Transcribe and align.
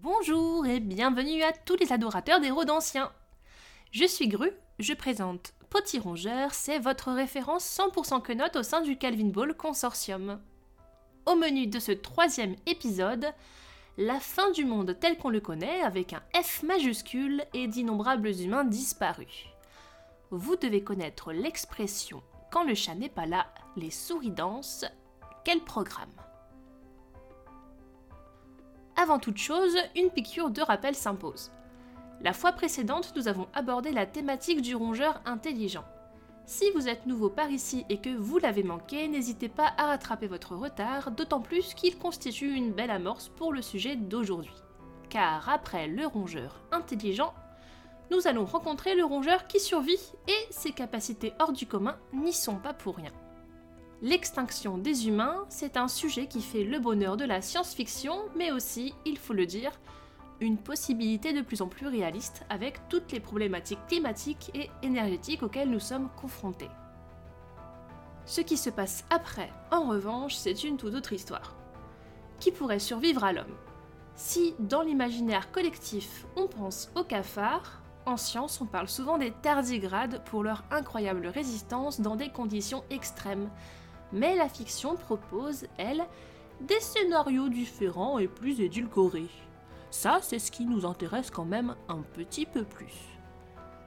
Bonjour 0.00 0.64
et 0.64 0.78
bienvenue 0.78 1.42
à 1.42 1.50
tous 1.50 1.74
les 1.74 1.92
adorateurs 1.92 2.38
des 2.38 2.52
anciens. 2.52 3.10
Je 3.90 4.04
suis 4.04 4.28
Gru, 4.28 4.52
je 4.78 4.94
présente 4.94 5.54
Potirongeur, 5.70 6.54
c'est 6.54 6.78
votre 6.78 7.10
référence 7.10 7.64
100% 7.64 8.22
que 8.22 8.32
note 8.32 8.54
au 8.54 8.62
sein 8.62 8.80
du 8.80 8.96
Calvin 8.96 9.30
Ball 9.30 9.56
Consortium. 9.56 10.40
Au 11.26 11.34
menu 11.34 11.66
de 11.66 11.80
ce 11.80 11.90
troisième 11.90 12.54
épisode, 12.66 13.26
la 13.96 14.20
fin 14.20 14.52
du 14.52 14.64
monde 14.64 14.96
tel 15.00 15.18
qu'on 15.18 15.30
le 15.30 15.40
connaît 15.40 15.80
avec 15.80 16.12
un 16.12 16.22
F 16.40 16.62
majuscule 16.62 17.42
et 17.52 17.66
d'innombrables 17.66 18.40
humains 18.40 18.64
disparus. 18.64 19.46
Vous 20.30 20.54
devez 20.54 20.84
connaître 20.84 21.32
l'expression 21.32 22.22
quand 22.52 22.62
le 22.62 22.76
chat 22.76 22.94
n'est 22.94 23.08
pas 23.08 23.26
là, 23.26 23.52
les 23.74 23.90
souris 23.90 24.30
dansent. 24.30 24.86
Quel 25.44 25.58
programme 25.64 26.14
Avant 29.00 29.20
toute 29.20 29.38
chose, 29.38 29.76
une 29.94 30.10
piqûre 30.10 30.50
de 30.50 30.60
rappel 30.60 30.96
s'impose. 30.96 31.52
La 32.20 32.32
fois 32.32 32.50
précédente, 32.50 33.12
nous 33.14 33.28
avons 33.28 33.46
abordé 33.54 33.92
la 33.92 34.06
thématique 34.06 34.60
du 34.60 34.74
rongeur 34.74 35.20
intelligent. 35.24 35.84
Si 36.46 36.68
vous 36.74 36.88
êtes 36.88 37.06
nouveau 37.06 37.30
par 37.30 37.48
ici 37.48 37.86
et 37.90 38.00
que 38.00 38.16
vous 38.16 38.38
l'avez 38.38 38.64
manqué, 38.64 39.06
n'hésitez 39.06 39.48
pas 39.48 39.72
à 39.78 39.86
rattraper 39.86 40.26
votre 40.26 40.56
retard, 40.56 41.12
d'autant 41.12 41.40
plus 41.40 41.74
qu'il 41.74 41.96
constitue 41.96 42.52
une 42.52 42.72
belle 42.72 42.90
amorce 42.90 43.28
pour 43.28 43.52
le 43.52 43.62
sujet 43.62 43.94
d'aujourd'hui. 43.94 44.64
Car 45.10 45.48
après 45.48 45.86
le 45.86 46.04
rongeur 46.04 46.60
intelligent, 46.72 47.32
nous 48.10 48.26
allons 48.26 48.46
rencontrer 48.46 48.96
le 48.96 49.04
rongeur 49.04 49.46
qui 49.46 49.60
survit 49.60 50.12
et 50.26 50.52
ses 50.52 50.72
capacités 50.72 51.34
hors 51.38 51.52
du 51.52 51.66
commun 51.66 51.96
n'y 52.12 52.32
sont 52.32 52.56
pas 52.56 52.74
pour 52.74 52.96
rien. 52.96 53.12
L'extinction 54.00 54.78
des 54.78 55.08
humains, 55.08 55.44
c'est 55.48 55.76
un 55.76 55.88
sujet 55.88 56.28
qui 56.28 56.40
fait 56.40 56.62
le 56.62 56.78
bonheur 56.78 57.16
de 57.16 57.24
la 57.24 57.42
science-fiction, 57.42 58.16
mais 58.36 58.52
aussi, 58.52 58.94
il 59.04 59.18
faut 59.18 59.32
le 59.32 59.44
dire, 59.44 59.72
une 60.40 60.56
possibilité 60.56 61.32
de 61.32 61.42
plus 61.42 61.62
en 61.62 61.66
plus 61.66 61.88
réaliste 61.88 62.44
avec 62.48 62.88
toutes 62.88 63.10
les 63.10 63.18
problématiques 63.18 63.84
climatiques 63.88 64.52
et 64.54 64.70
énergétiques 64.82 65.42
auxquelles 65.42 65.70
nous 65.70 65.80
sommes 65.80 66.10
confrontés. 66.20 66.70
Ce 68.24 68.40
qui 68.40 68.56
se 68.56 68.70
passe 68.70 69.04
après, 69.10 69.50
en 69.72 69.88
revanche, 69.88 70.36
c'est 70.36 70.62
une 70.62 70.76
toute 70.76 70.94
autre 70.94 71.12
histoire. 71.12 71.56
Qui 72.38 72.52
pourrait 72.52 72.78
survivre 72.78 73.24
à 73.24 73.32
l'homme? 73.32 73.56
Si, 74.14 74.54
dans 74.60 74.82
l'imaginaire 74.82 75.50
collectif, 75.50 76.24
on 76.36 76.46
pense 76.46 76.90
aux 76.94 77.04
cafards, 77.04 77.82
en 78.06 78.16
science, 78.16 78.60
on 78.60 78.66
parle 78.66 78.88
souvent 78.88 79.18
des 79.18 79.32
tardigrades 79.32 80.22
pour 80.24 80.44
leur 80.44 80.62
incroyable 80.70 81.26
résistance 81.26 82.00
dans 82.00 82.16
des 82.16 82.30
conditions 82.30 82.84
extrêmes. 82.90 83.50
Mais 84.12 84.36
la 84.36 84.48
fiction 84.48 84.96
propose, 84.96 85.66
elle, 85.76 86.06
des 86.60 86.80
scénarios 86.80 87.48
différents 87.48 88.18
et 88.18 88.28
plus 88.28 88.60
édulcorés. 88.60 89.28
Ça, 89.90 90.18
c'est 90.22 90.38
ce 90.38 90.50
qui 90.50 90.66
nous 90.66 90.84
intéresse 90.84 91.30
quand 91.30 91.44
même 91.44 91.74
un 91.88 92.02
petit 92.14 92.46
peu 92.46 92.64
plus. 92.64 93.18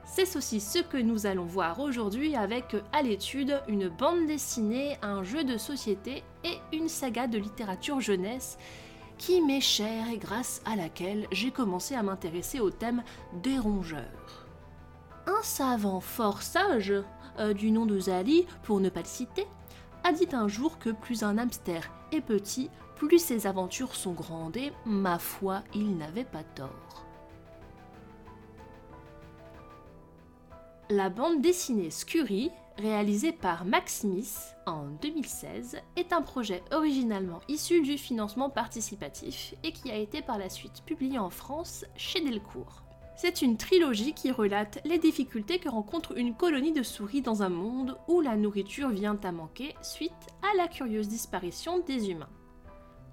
C'est 0.04 0.36
aussi 0.36 0.60
ce 0.60 0.80
que 0.80 0.98
nous 0.98 1.26
allons 1.26 1.44
voir 1.44 1.80
aujourd'hui 1.80 2.36
avec 2.36 2.76
à 2.92 3.02
l'étude 3.02 3.62
une 3.68 3.88
bande 3.88 4.26
dessinée, 4.26 4.98
un 5.00 5.22
jeu 5.22 5.44
de 5.44 5.56
société 5.56 6.22
et 6.44 6.58
une 6.76 6.88
saga 6.88 7.26
de 7.26 7.38
littérature 7.38 8.00
jeunesse 8.00 8.58
qui 9.16 9.40
m'est 9.40 9.60
chère 9.60 10.10
et 10.12 10.18
grâce 10.18 10.60
à 10.64 10.76
laquelle 10.76 11.26
j'ai 11.30 11.50
commencé 11.50 11.94
à 11.94 12.02
m'intéresser 12.02 12.60
au 12.60 12.70
thème 12.70 13.02
des 13.42 13.58
rongeurs. 13.58 14.46
Un 15.26 15.42
savant 15.42 16.00
fort 16.00 16.42
sage, 16.42 16.92
euh, 17.38 17.54
du 17.54 17.70
nom 17.70 17.86
de 17.86 17.98
Zali 17.98 18.46
pour 18.64 18.80
ne 18.80 18.90
pas 18.90 19.00
le 19.00 19.06
citer, 19.06 19.46
a 20.04 20.12
dit 20.12 20.28
un 20.32 20.48
jour 20.48 20.78
que 20.78 20.90
plus 20.90 21.22
un 21.22 21.38
hamster 21.38 21.90
est 22.12 22.20
petit, 22.20 22.70
plus 22.96 23.18
ses 23.18 23.46
aventures 23.46 23.94
sont 23.94 24.12
grandes 24.12 24.56
et, 24.56 24.72
ma 24.84 25.18
foi, 25.18 25.62
il 25.74 25.96
n'avait 25.96 26.24
pas 26.24 26.44
tort. 26.44 27.06
La 30.90 31.08
bande 31.08 31.40
dessinée 31.40 31.90
Scurry 31.90 32.50
réalisé 32.78 33.32
par 33.32 33.64
Max 33.64 34.00
Smith 34.00 34.56
en 34.66 34.86
2016, 35.02 35.80
est 35.96 36.12
un 36.12 36.22
projet 36.22 36.62
originalement 36.72 37.40
issu 37.48 37.82
du 37.82 37.98
financement 37.98 38.50
participatif 38.50 39.54
et 39.62 39.72
qui 39.72 39.90
a 39.90 39.96
été 39.96 40.22
par 40.22 40.38
la 40.38 40.48
suite 40.48 40.82
publié 40.84 41.18
en 41.18 41.30
France 41.30 41.84
chez 41.96 42.20
Delcourt. 42.20 42.81
C'est 43.14 43.42
une 43.42 43.56
trilogie 43.56 44.14
qui 44.14 44.32
relate 44.32 44.80
les 44.84 44.98
difficultés 44.98 45.58
que 45.58 45.68
rencontre 45.68 46.16
une 46.16 46.34
colonie 46.34 46.72
de 46.72 46.82
souris 46.82 47.20
dans 47.20 47.42
un 47.42 47.50
monde 47.50 47.96
où 48.08 48.20
la 48.20 48.36
nourriture 48.36 48.88
vient 48.88 49.18
à 49.22 49.32
manquer 49.32 49.74
suite 49.82 50.12
à 50.42 50.56
la 50.56 50.66
curieuse 50.66 51.08
disparition 51.08 51.80
des 51.80 52.10
humains. 52.10 52.30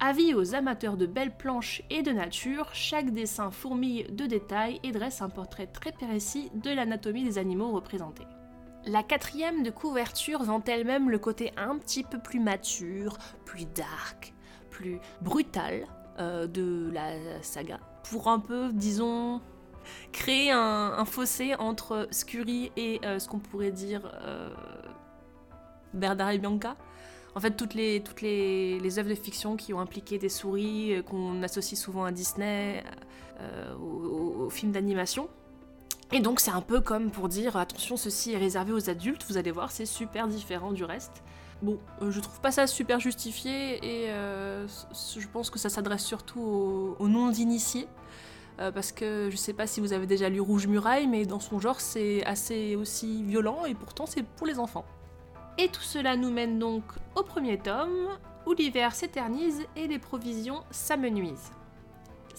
Avis 0.02 0.32
aux 0.32 0.54
amateurs 0.54 0.96
de 0.96 1.04
belles 1.04 1.36
planches 1.36 1.82
et 1.90 2.02
de 2.02 2.10
nature, 2.10 2.70
chaque 2.72 3.10
dessin 3.10 3.50
fourmille 3.50 4.04
de 4.04 4.24
détails 4.24 4.80
et 4.82 4.92
dresse 4.92 5.20
un 5.20 5.28
portrait 5.28 5.66
très 5.66 5.92
précis 5.92 6.50
de 6.54 6.70
l'anatomie 6.70 7.24
des 7.24 7.36
animaux 7.36 7.70
représentés. 7.70 8.26
La 8.86 9.02
quatrième 9.02 9.62
de 9.62 9.70
couverture 9.70 10.42
vend 10.42 10.62
elle-même 10.66 11.10
le 11.10 11.18
côté 11.18 11.52
un 11.58 11.76
petit 11.76 12.02
peu 12.02 12.18
plus 12.18 12.40
mature, 12.40 13.18
plus 13.44 13.66
dark, 13.66 14.32
plus 14.70 14.98
brutal 15.20 15.86
euh, 16.18 16.46
de 16.46 16.90
la 16.90 17.42
saga, 17.42 17.78
pour 18.08 18.28
un 18.28 18.40
peu, 18.40 18.72
disons, 18.72 19.42
créer 20.12 20.50
un, 20.50 21.04
fossé 21.04 21.54
entre 21.56 22.08
Scurry 22.10 22.72
et 22.76 23.00
euh, 23.04 23.18
ce 23.18 23.28
qu'on 23.28 23.38
pourrait 23.38 23.70
dire 23.70 24.02
euh, 24.24 24.50
Bernard 25.94 26.30
et 26.30 26.38
Bianca. 26.38 26.76
En 27.34 27.40
fait, 27.40 27.52
toutes 27.52 27.74
les, 27.74 28.02
œuvres 28.98 29.08
de 29.08 29.14
fiction 29.14 29.56
qui 29.56 29.72
ont 29.72 29.80
impliqué 29.80 30.18
des 30.18 30.28
souris, 30.28 31.00
qu'on 31.08 31.42
associe 31.44 31.78
souvent 31.78 32.04
à 32.04 32.10
Disney, 32.10 32.82
aux 33.80 34.50
films 34.50 34.72
d'animation, 34.72 35.28
et 36.12 36.20
donc 36.20 36.40
c'est 36.40 36.50
un 36.50 36.60
peu 36.60 36.80
comme 36.80 37.10
pour 37.10 37.28
dire 37.28 37.56
attention 37.56 37.96
ceci 37.96 38.32
est 38.32 38.36
réservé 38.36 38.72
aux 38.72 38.90
adultes, 38.90 39.24
vous 39.28 39.36
allez 39.36 39.52
voir 39.52 39.70
c'est 39.70 39.86
super 39.86 40.26
différent 40.26 40.72
du 40.72 40.82
reste. 40.84 41.22
Bon, 41.62 41.78
euh, 42.02 42.10
je 42.10 42.20
trouve 42.20 42.40
pas 42.40 42.50
ça 42.50 42.66
super 42.66 42.98
justifié 43.00 43.76
et 43.76 44.10
euh, 44.10 44.66
je 45.16 45.26
pense 45.28 45.50
que 45.50 45.58
ça 45.58 45.68
s'adresse 45.68 46.04
surtout 46.04 46.96
aux, 46.98 47.08
non-initiés. 47.08 47.86
Euh, 48.60 48.70
parce 48.70 48.92
que 48.92 49.28
je 49.30 49.36
sais 49.36 49.52
pas 49.52 49.66
si 49.66 49.80
vous 49.80 49.92
avez 49.92 50.06
déjà 50.06 50.28
lu 50.28 50.40
Rouge 50.40 50.66
Muraille, 50.66 51.06
mais 51.06 51.24
dans 51.24 51.40
son 51.40 51.58
genre 51.60 51.80
c'est 51.80 52.24
assez 52.26 52.76
aussi 52.76 53.22
violent 53.22 53.64
et 53.64 53.74
pourtant 53.74 54.06
c'est 54.06 54.22
pour 54.22 54.46
les 54.46 54.58
enfants. 54.58 54.84
Et 55.58 55.68
tout 55.68 55.82
cela 55.82 56.16
nous 56.16 56.30
mène 56.30 56.58
donc 56.58 56.84
au 57.16 57.22
premier 57.22 57.58
tome, 57.58 58.08
où 58.46 58.52
l'hiver 58.52 58.94
s'éternise 58.94 59.66
et 59.76 59.86
les 59.86 59.98
provisions 59.98 60.62
s'amenuisent 60.70 61.52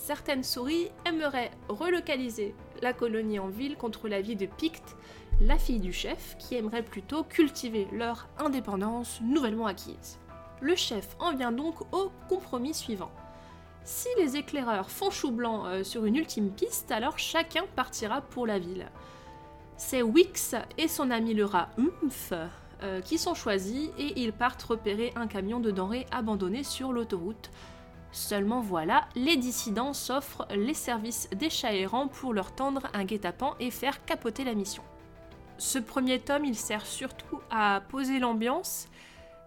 certaines 0.02 0.44
souris 0.44 0.90
aimeraient 1.06 1.52
relocaliser 1.70 2.56
la 2.82 2.94
colonie 2.94 3.40
en 3.40 3.48
ville 3.48 3.78
contre 3.78 4.08
l'avis 4.08 4.36
de 4.36 4.46
Picte, 4.46 4.96
la 5.40 5.58
fille 5.58 5.80
du 5.80 5.94
chef, 5.94 6.36
qui 6.38 6.56
aimerait 6.56 6.84
plutôt 6.84 7.24
cultiver 7.24 7.88
leur 7.94 8.28
indépendance 8.38 9.22
nouvellement 9.22 9.68
acquise. 9.68 10.20
Le 10.60 10.76
chef 10.76 11.16
en 11.20 11.34
vient 11.34 11.52
donc 11.52 11.82
au 11.94 12.12
compromis 12.28 12.74
suivant. 12.74 13.12
Si 13.84 14.08
les 14.18 14.38
éclaireurs 14.38 14.90
font 14.90 15.10
chou 15.10 15.32
blanc 15.32 15.66
euh, 15.66 15.84
sur 15.84 16.06
une 16.06 16.16
ultime 16.16 16.52
piste, 16.52 16.92
alors 16.92 17.18
chacun 17.18 17.64
partira 17.76 18.22
pour 18.22 18.46
la 18.46 18.60
ville. 18.60 18.88
C'est 19.78 20.02
Wix 20.02 20.56
et 20.78 20.88
son 20.88 21.10
ami 21.10 21.34
le 21.34 21.46
rat 21.46 21.70
Umph 21.78 22.34
euh, 22.84 23.02
qui 23.02 23.18
sont 23.18 23.34
choisis 23.34 23.90
et 23.98 24.22
ils 24.22 24.34
partent 24.34 24.64
repérer 24.64 25.12
un 25.16 25.28
camion 25.28 25.60
de 25.60 25.72
denrées 25.72 26.06
abandonné 26.12 26.64
sur 26.64 26.94
l'autoroute, 26.94 27.50
Seulement 28.12 28.60
voilà, 28.60 29.08
les 29.16 29.38
dissidents 29.38 29.94
s'offrent 29.94 30.46
les 30.54 30.74
services 30.74 31.30
des 31.34 31.50
chats 31.50 31.74
errants 31.74 32.10
pour 32.10 32.34
leur 32.34 32.54
tendre 32.54 32.88
un 32.94 33.06
guet-apens 33.06 33.56
et 33.60 33.72
faire 33.72 34.04
capoter 34.04 34.44
la 34.44 34.54
mission. 34.54 34.84
Ce 35.58 35.80
premier 35.80 36.20
tome, 36.20 36.44
il 36.44 36.58
sert 36.58 36.86
surtout 36.86 37.40
à 37.50 37.82
poser 37.88 38.20
l'ambiance. 38.20 38.88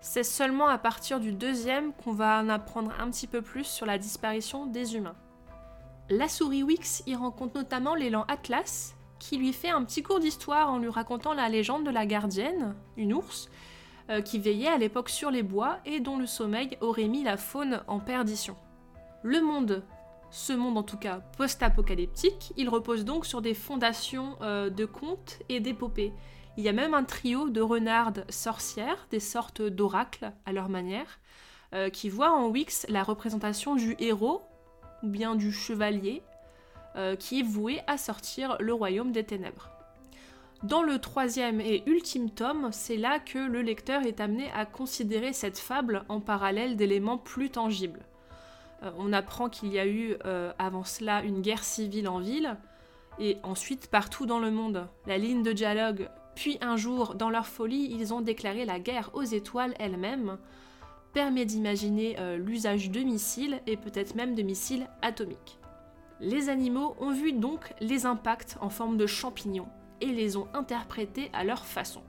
C'est 0.07 0.23
seulement 0.23 0.69
à 0.69 0.77
partir 0.77 1.19
du 1.19 1.33
deuxième 1.33 1.95
qu'on 1.95 2.13
va 2.13 2.39
en 2.39 2.51
apprendre 2.51 2.93
un 3.01 3.11
petit 3.11 3.27
peu 3.27 3.41
plus 3.41 3.65
sur 3.65 3.87
la 3.87 3.97
disparition 3.97 4.67
des 4.67 4.97
humains. 4.97 5.17
La 6.11 6.29
souris 6.29 6.63
Wix 6.63 7.03
y 7.07 7.15
rencontre 7.15 7.57
notamment 7.57 7.95
l'élan 7.95 8.27
Atlas, 8.29 8.97
qui 9.19 9.39
lui 9.39 9.55
fait 9.55 9.71
un 9.71 9.83
petit 9.83 10.03
cours 10.03 10.21
d'histoire 10.21 10.71
en 10.71 10.77
lui 10.77 10.91
racontant 10.91 11.33
la 11.33 11.49
légende 11.49 11.87
de 11.87 11.91
la 11.91 12.05
gardienne, 12.05 12.77
une 12.99 13.15
ours, 13.15 13.49
euh, 14.11 14.21
qui 14.21 14.39
veillait 14.39 14.69
à 14.69 14.77
l'époque 14.77 15.09
sur 15.09 15.31
les 15.31 15.43
bois 15.43 15.79
et 15.87 16.01
dont 16.01 16.19
le 16.19 16.27
sommeil 16.27 16.77
aurait 16.83 17.09
mis 17.09 17.25
la 17.25 17.39
faune 17.39 17.83
en 17.89 17.99
perdition. 17.99 18.57
Le 19.23 19.41
monde, 19.41 19.85
ce 20.31 20.53
monde 20.53 20.77
en 20.77 20.83
tout 20.83 20.99
cas 20.99 21.21
post-apocalyptique, 21.39 22.53
il 22.59 22.69
repose 22.69 23.07
donc 23.07 23.25
sur 23.25 23.41
des 23.41 23.55
fondations 23.55 24.37
euh, 24.43 24.69
de 24.69 24.85
contes 24.85 25.39
et 25.49 25.61
d'épopées. 25.61 26.13
Il 26.57 26.65
y 26.65 26.69
a 26.69 26.73
même 26.73 26.95
un 26.95 27.05
trio 27.05 27.49
de 27.49 27.61
renardes 27.61 28.25
sorcières, 28.31 29.07
des 29.11 29.21
sortes 29.21 29.63
d'oracles 29.63 30.33
à 30.47 30.53
leur 30.53 30.69
manière, 30.69 31.19
euh, 31.75 31.91
qui 31.91 32.09
voient 32.09 32.33
en 32.33 32.49
Wix 32.49 32.87
la 32.89 33.03
représentation 33.03 33.75
du 33.75 33.97
héros 33.99 34.43
ou 35.03 35.09
bien 35.09 35.35
du 35.35 35.53
chevalier 35.53 36.23
qui 37.19 37.41
est 37.41 37.43
voué 37.43 37.81
à 37.89 37.99
sortir 37.99 38.57
le 38.61 38.73
royaume 38.73 39.11
des 39.11 39.25
ténèbres. 39.25 39.75
Dans 40.65 40.83
le 40.83 40.99
troisième 40.99 41.61
et 41.61 41.83
ultime 41.85 42.31
tome, 42.31 42.71
c'est 42.73 42.97
là 42.97 43.19
que 43.19 43.39
le 43.39 43.61
lecteur 43.61 44.03
est 44.07 44.19
amené 44.19 44.51
à 44.53 44.65
considérer 44.65 45.35
cette 45.35 45.59
fable 45.59 46.05
en 46.09 46.21
parallèle 46.21 46.77
d'éléments 46.77 47.19
plus 47.19 47.51
tangibles. 47.51 48.01
Euh, 48.83 48.91
on 48.97 49.13
apprend 49.13 49.51
qu'il 49.51 49.71
y 49.75 49.79
a 49.79 49.87
eu 49.87 50.17
euh, 50.25 50.55
avant 50.59 50.85
cela 50.85 51.23
une 51.23 51.43
guerre 51.43 51.65
civile 51.65 52.09
en 52.09 52.19
ville, 52.19 52.57
et 53.19 53.37
ensuite 53.43 53.89
partout 53.91 54.25
dans 54.25 54.39
le 54.39 54.51
monde. 54.51 54.89
La 55.07 55.19
ligne 55.19 55.43
de 55.43 55.53
dialogue, 55.53 56.09
puis 56.35 56.59
un 56.61 56.77
jour, 56.77 57.15
dans 57.15 57.31
leur 57.31 57.47
folie, 57.47 57.89
ils 57.91 58.13
ont 58.13 58.21
déclaré 58.21 58.65
la 58.65 58.81
guerre 58.81 59.11
aux 59.15 59.23
étoiles 59.23 59.75
elles-mêmes, 59.79 60.39
permet 61.13 61.45
d'imaginer 61.45 62.17
euh, 62.19 62.37
l'usage 62.37 62.91
de 62.91 63.01
missiles 63.01 63.61
et 63.67 63.77
peut-être 63.77 64.17
même 64.17 64.35
de 64.35 64.43
missiles 64.43 64.89
atomiques. 65.01 65.59
Les 66.21 66.49
animaux 66.49 66.97
ont 66.99 67.13
vu 67.13 67.33
donc 67.33 67.73
les 67.81 68.07
impacts 68.07 68.57
en 68.61 68.69
forme 68.69 68.97
de 68.97 69.07
champignons 69.07 69.69
et 70.01 70.07
les 70.07 70.37
ont 70.37 70.49
interprétés 70.55 71.31
à 71.33 71.45
leur 71.45 71.65
façon. 71.65 72.03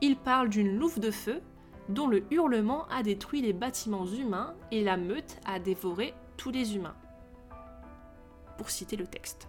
Ils 0.00 0.16
parlent 0.16 0.48
d'une 0.48 0.76
louve 0.78 1.00
de 1.00 1.10
feu 1.10 1.40
dont 1.88 2.06
le 2.06 2.22
hurlement 2.30 2.86
a 2.88 3.02
détruit 3.02 3.40
les 3.40 3.52
bâtiments 3.52 4.06
humains 4.06 4.54
et 4.70 4.82
la 4.82 4.96
meute 4.96 5.38
a 5.46 5.58
dévoré 5.58 6.14
tous 6.36 6.50
les 6.50 6.76
humains. 6.76 6.96
Pour 8.58 8.70
citer 8.70 8.96
le 8.96 9.06
texte. 9.06 9.48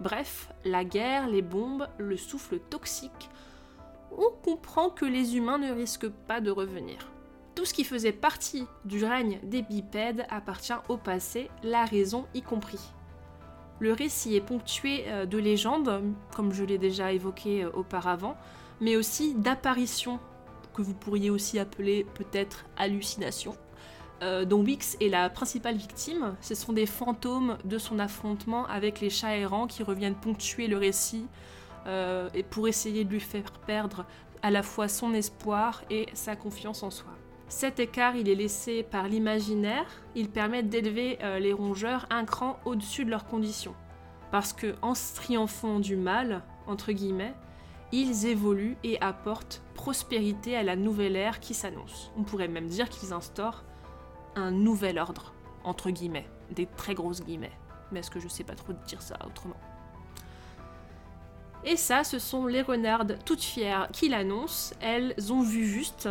Bref, 0.00 0.52
la 0.64 0.84
guerre, 0.84 1.28
les 1.28 1.42
bombes, 1.42 1.88
le 1.98 2.16
souffle 2.16 2.58
toxique, 2.58 3.30
on 4.16 4.30
comprend 4.42 4.90
que 4.90 5.04
les 5.04 5.36
humains 5.36 5.58
ne 5.58 5.72
risquent 5.72 6.10
pas 6.10 6.40
de 6.40 6.50
revenir. 6.50 7.08
Tout 7.54 7.64
ce 7.64 7.74
qui 7.74 7.84
faisait 7.84 8.12
partie 8.12 8.66
du 8.84 9.04
règne 9.04 9.38
des 9.42 9.62
bipèdes 9.62 10.26
appartient 10.30 10.72
au 10.88 10.96
passé, 10.96 11.50
la 11.62 11.84
raison 11.84 12.26
y 12.34 12.42
compris. 12.42 12.80
Le 13.78 13.92
récit 13.92 14.36
est 14.36 14.40
ponctué 14.40 15.04
euh, 15.08 15.26
de 15.26 15.38
légendes, 15.38 16.02
comme 16.34 16.52
je 16.52 16.64
l'ai 16.64 16.78
déjà 16.78 17.12
évoqué 17.12 17.64
euh, 17.64 17.70
auparavant, 17.72 18.36
mais 18.80 18.96
aussi 18.96 19.34
d'apparitions 19.34 20.20
que 20.72 20.82
vous 20.82 20.94
pourriez 20.94 21.30
aussi 21.30 21.58
appeler 21.58 22.06
peut-être 22.14 22.64
hallucinations, 22.76 23.56
euh, 24.22 24.44
dont 24.44 24.62
Wix 24.62 24.96
est 25.00 25.08
la 25.08 25.28
principale 25.28 25.76
victime. 25.76 26.36
Ce 26.40 26.54
sont 26.54 26.72
des 26.72 26.86
fantômes 26.86 27.58
de 27.64 27.76
son 27.76 27.98
affrontement 27.98 28.66
avec 28.66 29.00
les 29.00 29.10
chats 29.10 29.36
errants 29.36 29.66
qui 29.66 29.82
reviennent 29.82 30.14
ponctuer 30.14 30.68
le 30.68 30.78
récit 30.78 31.26
euh, 31.86 32.28
et 32.32 32.44
pour 32.44 32.68
essayer 32.68 33.04
de 33.04 33.10
lui 33.10 33.20
faire 33.20 33.50
perdre 33.66 34.06
à 34.42 34.52
la 34.52 34.62
fois 34.62 34.86
son 34.86 35.12
espoir 35.12 35.82
et 35.90 36.06
sa 36.14 36.36
confiance 36.36 36.84
en 36.84 36.90
soi. 36.90 37.10
Cet 37.48 37.80
écart, 37.80 38.14
il 38.14 38.28
est 38.28 38.34
laissé 38.36 38.84
par 38.84 39.08
l'imaginaire, 39.08 39.86
il 40.14 40.30
permet 40.30 40.62
d'élever 40.62 41.18
euh, 41.22 41.40
les 41.40 41.52
rongeurs 41.52 42.06
un 42.08 42.24
cran 42.24 42.60
au-dessus 42.64 43.04
de 43.04 43.10
leurs 43.10 43.26
conditions. 43.26 43.74
Parce 44.30 44.52
que 44.52 44.76
en 44.82 44.94
se 44.94 45.16
triomphant 45.16 45.80
du 45.80 45.96
mal, 45.96 46.42
entre 46.66 46.92
guillemets, 46.92 47.34
ils 47.90 48.26
évoluent 48.26 48.76
et 48.84 49.00
apportent 49.00 49.62
prospérité 49.74 50.56
à 50.56 50.62
la 50.62 50.76
nouvelle 50.76 51.16
ère 51.16 51.40
qui 51.40 51.54
s'annonce. 51.54 52.10
On 52.16 52.22
pourrait 52.22 52.48
même 52.48 52.68
dire 52.68 52.88
qu'ils 52.88 53.12
instaurent 53.12 53.64
un 54.36 54.50
nouvel 54.50 54.98
ordre, 54.98 55.32
entre 55.64 55.90
guillemets, 55.90 56.28
des 56.50 56.66
très 56.66 56.94
grosses 56.94 57.22
guillemets. 57.22 57.52
Mais 57.90 58.00
est-ce 58.00 58.10
que 58.10 58.20
je 58.20 58.28
sais 58.28 58.44
pas 58.44 58.54
trop 58.54 58.72
dire 58.86 59.02
ça 59.02 59.18
autrement? 59.26 59.56
Et 61.64 61.76
ça, 61.76 62.02
ce 62.02 62.18
sont 62.18 62.46
les 62.46 62.62
renardes 62.62 63.18
toutes 63.24 63.42
fières 63.42 63.88
qui 63.92 64.08
l'annoncent. 64.08 64.74
Elles 64.80 65.14
ont 65.32 65.42
vu 65.42 65.66
juste, 65.66 66.08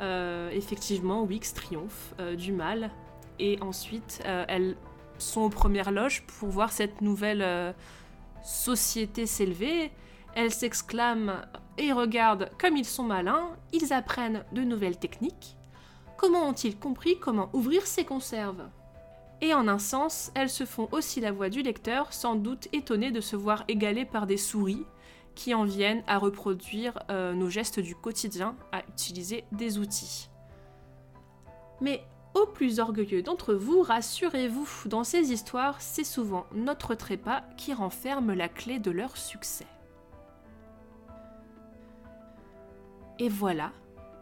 euh, 0.00 0.50
effectivement, 0.50 1.22
Wix 1.24 1.52
triomphe 1.52 2.14
euh, 2.18 2.34
du 2.34 2.52
mal. 2.52 2.90
Et 3.38 3.58
ensuite, 3.60 4.22
euh, 4.24 4.44
elles 4.48 4.76
sont 5.18 5.42
aux 5.42 5.50
premières 5.50 5.90
loges 5.90 6.22
pour 6.26 6.48
voir 6.48 6.72
cette 6.72 7.02
nouvelle 7.02 7.74
société 8.42 9.26
s'élever. 9.26 9.90
Elles 10.34 10.52
s'exclament 10.52 11.42
et 11.78 11.92
regardent 11.92 12.50
comme 12.58 12.76
ils 12.76 12.84
sont 12.84 13.04
malins, 13.04 13.50
ils 13.72 13.92
apprennent 13.92 14.44
de 14.52 14.62
nouvelles 14.62 14.98
techniques. 14.98 15.56
Comment 16.16 16.48
ont-ils 16.48 16.78
compris 16.78 17.18
comment 17.18 17.50
ouvrir 17.52 17.86
ces 17.86 18.04
conserves? 18.04 18.68
Et 19.42 19.52
en 19.52 19.68
un 19.68 19.78
sens, 19.78 20.32
elles 20.34 20.50
se 20.50 20.64
font 20.64 20.88
aussi 20.92 21.20
la 21.20 21.30
voix 21.30 21.50
du 21.50 21.62
lecteur, 21.62 22.12
sans 22.12 22.36
doute 22.36 22.68
étonnées 22.72 23.10
de 23.10 23.20
se 23.20 23.36
voir 23.36 23.64
égalées 23.68 24.06
par 24.06 24.26
des 24.26 24.38
souris 24.38 24.86
qui 25.34 25.54
en 25.54 25.64
viennent 25.64 26.02
à 26.06 26.18
reproduire 26.18 26.98
euh, 27.10 27.34
nos 27.34 27.50
gestes 27.50 27.78
du 27.78 27.94
quotidien, 27.94 28.56
à 28.72 28.80
utiliser 28.88 29.44
des 29.52 29.78
outils. 29.78 30.30
Mais 31.82 32.02
aux 32.34 32.46
plus 32.46 32.80
orgueilleux 32.80 33.22
d'entre 33.22 33.54
vous, 33.54 33.82
rassurez-vous, 33.82 34.66
dans 34.86 35.04
ces 35.04 35.32
histoires, 35.32 35.80
c'est 35.80 36.04
souvent 36.04 36.46
notre 36.54 36.94
trépas 36.94 37.42
qui 37.58 37.74
renferme 37.74 38.32
la 38.32 38.48
clé 38.48 38.78
de 38.78 38.90
leur 38.90 39.16
succès. 39.18 39.66
Et 43.18 43.28
voilà, 43.28 43.72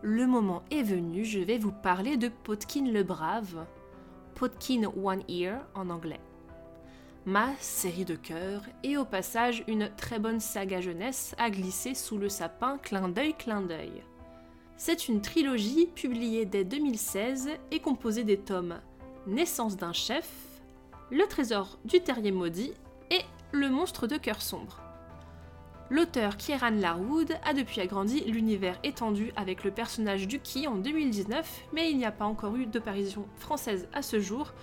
le 0.05 0.27
moment 0.27 0.63
est 0.71 0.83
venu, 0.83 1.25
je 1.25 1.41
vais 1.41 1.57
vous 1.57 1.73
parler 1.73 2.19
de 2.19 2.29
Potkin 2.29 2.93
le 2.93 3.03
Brave, 3.03 3.65
Potkin 4.35 4.83
One 5.03 5.23
Ear 5.29 5.67
en 5.75 5.89
anglais. 5.89 6.21
Ma 7.25 7.49
série 7.59 8.05
de 8.05 8.15
cœur 8.15 8.61
et 8.83 8.99
au 8.99 9.07
passage 9.07 9.65
une 9.67 9.89
très 9.97 10.19
bonne 10.19 10.41
saga 10.41 10.83
jeunesse 10.83 11.35
à 11.39 11.49
glisser 11.49 11.95
sous 11.95 12.19
le 12.19 12.29
sapin 12.29 12.77
clin 12.77 13.09
d'œil 13.09 13.33
clin 13.33 13.63
d'œil. 13.63 14.03
C'est 14.77 15.09
une 15.09 15.23
trilogie 15.23 15.87
publiée 15.87 16.45
dès 16.45 16.65
2016 16.65 17.49
et 17.71 17.81
composée 17.81 18.25
des 18.25 18.39
tomes 18.39 18.81
Naissance 19.27 19.79
d'un 19.79 19.95
chef, 19.95 20.31
Le 21.11 21.27
trésor 21.27 21.79
du 21.87 22.03
terrier 22.03 22.31
maudit 22.31 22.75
et 23.11 23.23
Le 23.53 23.71
monstre 23.71 24.07
de 24.07 24.19
cœur 24.19 24.43
sombre. 24.43 24.84
L'auteur 25.95 26.37
Kieran 26.37 26.73
Larwood 26.73 27.39
a 27.45 27.55
depuis 27.55 27.81
agrandi 27.81 28.25
l'univers 28.25 28.81
étendu 28.83 29.33
avec 29.37 29.63
le 29.63 29.71
personnage 29.71 30.27
d'Uki 30.27 30.67
en 30.67 30.75
2019, 30.75 31.67
mais 31.73 31.89
il 31.89 31.99
n'y 31.99 32.05
a 32.05 32.11
pas 32.11 32.25
encore 32.25 32.57
eu 32.57 32.67
d'apparition 32.67 33.29
française 33.37 33.87
à 33.93 34.03
ce 34.03 34.19
jour, 34.19 34.55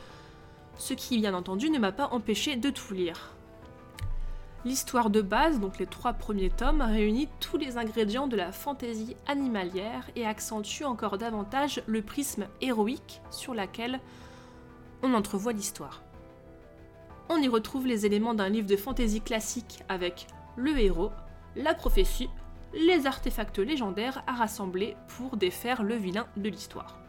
ce 0.76 0.94
qui 0.94 1.18
bien 1.20 1.34
entendu 1.34 1.70
ne 1.70 1.80
m'a 1.80 1.94
pas 1.94 2.10
empêché 2.12 2.58
de 2.58 2.70
tout 2.70 2.94
lire. 2.94 3.34
L'histoire 4.66 5.10
de 5.10 5.22
base, 5.22 5.62
donc 5.62 5.80
les 5.80 5.86
trois 5.86 6.12
premiers 6.12 6.50
tomes, 6.50 6.82
réunit 6.82 7.30
tous 7.40 7.56
les 7.56 7.78
ingrédients 7.78 8.28
de 8.28 8.36
la 8.36 8.52
fantaisie 8.52 9.16
animalière 9.26 10.10
et 10.18 10.26
accentue 10.26 10.84
encore 10.84 11.18
davantage 11.18 11.82
le 11.88 12.02
prisme 12.02 12.46
héroïque 12.60 13.22
sur 13.30 13.54
laquelle 13.54 14.02
on 15.02 15.14
entrevoit 15.14 15.54
l'histoire. 15.54 16.04
On 17.30 17.38
y 17.38 17.48
retrouve 17.48 17.88
les 17.88 18.06
éléments 18.06 18.34
d'un 18.34 18.50
livre 18.50 18.68
de 18.68 18.76
fantaisie 18.76 19.22
classique 19.22 19.80
avec 19.88 20.28
le 20.56 20.78
héros, 20.80 21.12
la 21.56 21.74
prophétie, 21.74 22.30
les 22.74 23.06
artefacts 23.08 23.60
légendaires 23.60 24.24
à 24.28 24.34
rassembler 24.34 24.96
pour 25.18 25.38
défaire 25.38 25.84
le 25.84 25.96
vilain 25.96 26.28
de 26.38 26.50
l'histoire. 26.50 27.00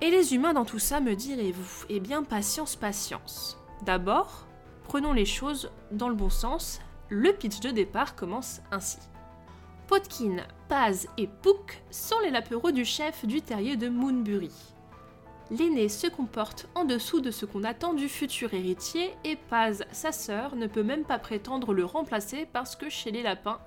Et 0.00 0.10
les 0.10 0.34
humains 0.34 0.52
dans 0.52 0.64
tout 0.64 0.78
ça, 0.78 1.00
me 1.00 1.14
direz-vous? 1.14 1.86
Eh 1.88 2.00
bien, 2.00 2.22
patience, 2.24 2.76
patience. 2.76 3.58
D'abord, 3.82 4.46
prenons 4.84 5.12
les 5.12 5.24
choses 5.24 5.70
dans 5.90 6.08
le 6.08 6.14
bon 6.14 6.30
sens. 6.30 6.80
Le 7.08 7.32
pitch 7.32 7.60
de 7.60 7.70
départ 7.70 8.14
commence 8.14 8.60
ainsi. 8.70 8.98
Potkin, 9.86 10.36
Paz 10.68 11.08
et 11.18 11.26
Pook 11.26 11.82
sont 11.90 12.18
les 12.22 12.30
lapereaux 12.30 12.70
du 12.70 12.84
chef 12.84 13.24
du 13.26 13.42
terrier 13.42 13.76
de 13.76 13.88
Moonbury 13.88 14.52
l'aîné 15.50 15.88
se 15.88 16.06
comporte 16.06 16.66
en 16.74 16.84
dessous 16.84 17.20
de 17.20 17.30
ce 17.30 17.44
qu'on 17.46 17.64
attend 17.64 17.94
du 17.94 18.08
futur 18.08 18.54
héritier 18.54 19.14
et 19.24 19.36
Paz, 19.36 19.84
sa 19.92 20.12
sœur, 20.12 20.56
ne 20.56 20.66
peut 20.66 20.82
même 20.82 21.04
pas 21.04 21.18
prétendre 21.18 21.72
le 21.74 21.84
remplacer 21.84 22.46
parce 22.52 22.76
que 22.76 22.88
chez 22.88 23.10
les 23.10 23.22
lapins, 23.22 23.60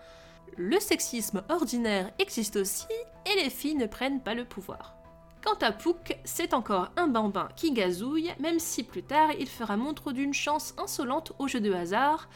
le 0.55 0.79
sexisme 0.79 1.43
ordinaire 1.50 2.12
existe 2.19 2.55
aussi 2.55 2.88
et 3.25 3.43
les 3.43 3.50
filles 3.50 3.75
ne 3.75 3.86
prennent 3.86 4.22
pas 4.22 4.34
le 4.34 4.46
pouvoir. 4.46 4.96
Quant 5.43 5.57
à 5.62 5.72
Pouk, 5.72 6.17
c'est 6.25 6.53
encore 6.53 6.89
un 6.98 7.07
bambin 7.07 7.48
qui 7.55 7.72
gazouille, 7.72 8.34
même 8.39 8.60
si 8.60 8.84
plus 8.84 9.03
tard 9.03 9.29
il 9.39 9.48
fera 9.48 9.77
montre 9.77 10.12
d'une 10.12 10.34
chance 10.34 10.74
insolente 10.77 11.34
au 11.38 11.48
jeu 11.48 11.62
de 11.62 11.72
hasard. 11.72 12.27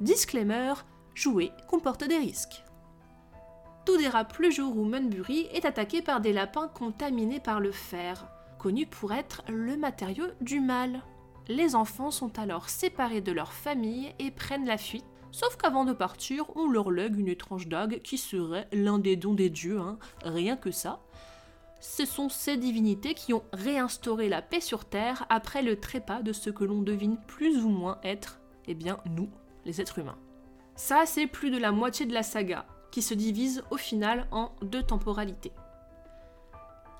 Disclaimer, 0.00 0.74
jouer 1.14 1.52
comporte 1.68 2.04
des 2.04 2.18
risques. 2.18 2.64
Tout 3.86 3.96
dérape 3.96 4.36
le 4.38 4.50
jour 4.50 4.76
où 4.76 4.84
Munbury 4.84 5.48
est 5.52 5.64
attaqué 5.64 6.02
par 6.02 6.20
des 6.20 6.32
lapins 6.32 6.68
contaminés 6.68 7.40
par 7.40 7.60
le 7.60 7.72
fer 7.72 8.26
connu 8.62 8.86
pour 8.86 9.12
être 9.12 9.42
le 9.48 9.76
matériau 9.76 10.24
du 10.40 10.60
mal. 10.60 11.02
Les 11.48 11.74
enfants 11.74 12.12
sont 12.12 12.38
alors 12.38 12.68
séparés 12.68 13.20
de 13.20 13.32
leur 13.32 13.52
famille 13.52 14.14
et 14.20 14.30
prennent 14.30 14.66
la 14.66 14.78
fuite, 14.78 15.04
sauf 15.32 15.56
qu'avant 15.56 15.84
de 15.84 15.92
partir, 15.92 16.44
on 16.54 16.70
leur 16.70 16.92
lègue 16.92 17.18
une 17.18 17.26
étrange 17.26 17.66
dague 17.66 18.00
qui 18.02 18.18
serait 18.18 18.68
l'un 18.72 19.00
des 19.00 19.16
dons 19.16 19.34
des 19.34 19.50
dieux, 19.50 19.80
hein, 19.80 19.98
rien 20.24 20.56
que 20.56 20.70
ça. 20.70 21.00
Ce 21.80 22.04
sont 22.04 22.28
ces 22.28 22.56
divinités 22.56 23.14
qui 23.14 23.34
ont 23.34 23.42
réinstauré 23.52 24.28
la 24.28 24.42
paix 24.42 24.60
sur 24.60 24.84
Terre 24.84 25.26
après 25.28 25.62
le 25.62 25.80
trépas 25.80 26.22
de 26.22 26.32
ce 26.32 26.48
que 26.48 26.62
l'on 26.62 26.82
devine 26.82 27.16
plus 27.26 27.64
ou 27.64 27.68
moins 27.68 27.98
être, 28.04 28.38
eh 28.68 28.74
bien, 28.74 28.98
nous, 29.06 29.28
les 29.64 29.80
êtres 29.80 29.98
humains. 29.98 30.18
Ça, 30.76 31.02
c'est 31.04 31.26
plus 31.26 31.50
de 31.50 31.58
la 31.58 31.72
moitié 31.72 32.06
de 32.06 32.14
la 32.14 32.22
saga, 32.22 32.66
qui 32.92 33.02
se 33.02 33.14
divise 33.14 33.64
au 33.72 33.76
final 33.76 34.28
en 34.30 34.52
deux 34.62 34.84
temporalités 34.84 35.50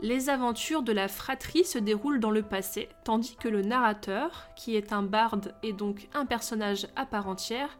les 0.02 0.28
aventures 0.28 0.82
de 0.82 0.92
la 0.92 1.06
fratrie 1.06 1.64
se 1.64 1.78
déroulent 1.78 2.18
dans 2.18 2.32
le 2.32 2.42
passé, 2.42 2.88
tandis 3.04 3.36
que 3.36 3.48
le 3.48 3.62
narrateur, 3.62 4.48
qui 4.56 4.74
est 4.74 4.92
un 4.92 5.04
barde 5.04 5.54
et 5.62 5.72
donc 5.72 6.08
un 6.12 6.26
personnage 6.26 6.88
à 6.96 7.06
part 7.06 7.28
entière, 7.28 7.78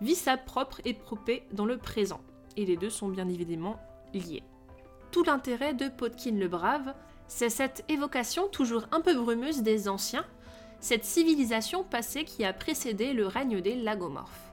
vit 0.00 0.16
sa 0.16 0.36
propre 0.36 0.80
épopée 0.84 1.44
dans 1.52 1.64
le 1.64 1.78
présent. 1.78 2.20
Et 2.56 2.66
les 2.66 2.76
deux 2.76 2.90
sont 2.90 3.08
bien 3.08 3.28
évidemment 3.28 3.78
liés. 4.12 4.42
Tout 5.12 5.22
l'intérêt 5.22 5.72
de 5.72 5.88
Potkin 5.88 6.32
le 6.32 6.48
Brave, 6.48 6.92
C'est 7.28 7.48
cette 7.48 7.84
évocation 7.88 8.48
toujours 8.48 8.86
un 8.90 9.00
peu 9.00 9.14
brumeuse 9.14 9.62
des 9.62 9.88
anciens, 9.88 10.26
cette 10.80 11.04
civilisation 11.04 11.84
passée 11.84 12.24
qui 12.24 12.44
a 12.44 12.52
précédé 12.52 13.12
le 13.12 13.28
règne 13.28 13.60
des 13.60 13.76
lagomorphes. 13.76 14.52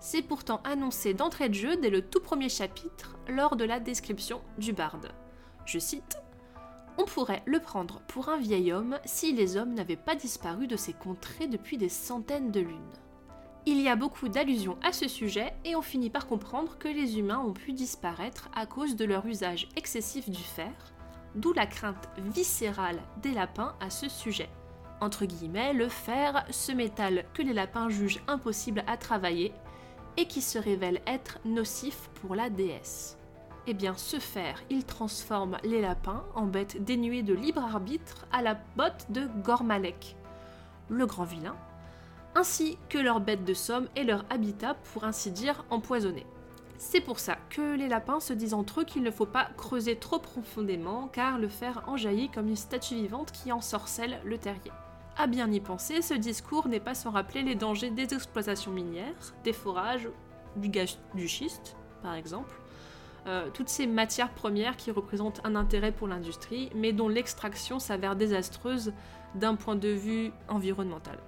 C'est 0.00 0.22
pourtant 0.22 0.62
annoncé 0.64 1.12
d'entrée 1.12 1.50
de 1.50 1.54
jeu 1.54 1.76
dès 1.76 1.90
le 1.90 2.00
tout 2.00 2.20
premier 2.20 2.48
chapitre 2.48 3.18
lors 3.28 3.56
de 3.56 3.64
la 3.64 3.80
description 3.80 4.40
du 4.56 4.72
barde. 4.72 5.12
Je 5.64 5.78
cite 5.78 6.18
On 6.98 7.04
pourrait 7.04 7.42
le 7.46 7.60
prendre 7.60 8.00
pour 8.06 8.28
un 8.28 8.38
vieil 8.38 8.72
homme 8.72 8.98
si 9.04 9.32
les 9.32 9.56
hommes 9.56 9.74
n'avaient 9.74 9.96
pas 9.96 10.14
disparu 10.14 10.66
de 10.66 10.76
ces 10.76 10.92
contrées 10.92 11.46
depuis 11.46 11.78
des 11.78 11.88
centaines 11.88 12.50
de 12.50 12.60
lunes. 12.60 12.92
Il 13.66 13.80
y 13.80 13.88
a 13.88 13.96
beaucoup 13.96 14.28
d'allusions 14.28 14.76
à 14.82 14.92
ce 14.92 15.08
sujet 15.08 15.54
et 15.64 15.74
on 15.74 15.80
finit 15.80 16.10
par 16.10 16.26
comprendre 16.26 16.76
que 16.76 16.88
les 16.88 17.18
humains 17.18 17.38
ont 17.38 17.54
pu 17.54 17.72
disparaître 17.72 18.50
à 18.54 18.66
cause 18.66 18.94
de 18.94 19.06
leur 19.06 19.24
usage 19.24 19.68
excessif 19.74 20.28
du 20.28 20.42
fer, 20.42 20.72
d'où 21.34 21.54
la 21.54 21.66
crainte 21.66 22.10
viscérale 22.18 23.00
des 23.22 23.32
lapins 23.32 23.74
à 23.80 23.88
ce 23.88 24.08
sujet. 24.10 24.50
Entre 25.00 25.24
guillemets, 25.24 25.72
le 25.72 25.88
fer, 25.88 26.44
ce 26.50 26.72
métal 26.72 27.24
que 27.32 27.40
les 27.40 27.54
lapins 27.54 27.88
jugent 27.88 28.22
impossible 28.28 28.84
à 28.86 28.98
travailler 28.98 29.54
et 30.18 30.26
qui 30.26 30.42
se 30.42 30.58
révèle 30.58 31.00
être 31.06 31.38
nocif 31.46 32.10
pour 32.20 32.34
la 32.34 32.50
déesse. 32.50 33.18
Eh 33.66 33.72
bien, 33.72 33.94
ce 33.96 34.18
fer, 34.18 34.62
il 34.68 34.84
transforme 34.84 35.56
les 35.64 35.80
lapins 35.80 36.22
en 36.34 36.44
bêtes 36.44 36.84
dénuées 36.84 37.22
de 37.22 37.32
libre 37.32 37.64
arbitre 37.64 38.26
à 38.30 38.42
la 38.42 38.58
botte 38.76 39.06
de 39.08 39.26
Gormalek, 39.42 40.16
le 40.90 41.06
grand 41.06 41.24
vilain, 41.24 41.56
ainsi 42.34 42.76
que 42.90 42.98
leurs 42.98 43.20
bêtes 43.20 43.44
de 43.44 43.54
somme 43.54 43.88
et 43.96 44.04
leur 44.04 44.26
habitat, 44.28 44.74
pour 44.92 45.04
ainsi 45.04 45.30
dire, 45.30 45.64
empoisonnés. 45.70 46.26
C'est 46.76 47.00
pour 47.00 47.18
ça 47.18 47.38
que 47.48 47.74
les 47.74 47.88
lapins 47.88 48.20
se 48.20 48.34
disent 48.34 48.52
entre 48.52 48.80
eux 48.80 48.84
qu'il 48.84 49.02
ne 49.02 49.10
faut 49.10 49.24
pas 49.24 49.48
creuser 49.56 49.96
trop 49.96 50.18
profondément, 50.18 51.08
car 51.08 51.38
le 51.38 51.48
fer 51.48 51.82
en 51.86 51.96
jaillit 51.96 52.28
comme 52.28 52.48
une 52.48 52.56
statue 52.56 52.96
vivante 52.96 53.32
qui 53.32 53.50
ensorcelle 53.50 54.20
le 54.24 54.36
terrier. 54.36 54.72
À 55.16 55.26
bien 55.26 55.50
y 55.50 55.60
penser, 55.60 56.02
ce 56.02 56.12
discours 56.12 56.68
n'est 56.68 56.80
pas 56.80 56.94
sans 56.94 57.12
rappeler 57.12 57.42
les 57.42 57.54
dangers 57.54 57.90
des 57.90 58.12
exploitations 58.12 58.72
minières, 58.72 59.34
des 59.42 59.54
forages, 59.54 60.08
du 60.56 60.68
gaz 60.68 60.98
du 61.14 61.28
schiste, 61.28 61.76
par 62.02 62.14
exemple, 62.14 62.52
euh, 63.26 63.48
toutes 63.52 63.68
ces 63.68 63.86
matières 63.86 64.30
premières 64.30 64.76
qui 64.76 64.90
représentent 64.90 65.40
un 65.44 65.56
intérêt 65.56 65.92
pour 65.92 66.08
l'industrie, 66.08 66.70
mais 66.74 66.92
dont 66.92 67.08
l'extraction 67.08 67.78
s'avère 67.78 68.16
désastreuse 68.16 68.92
d'un 69.34 69.54
point 69.54 69.76
de 69.76 69.88
vue 69.88 70.30
environnemental. 70.48 71.18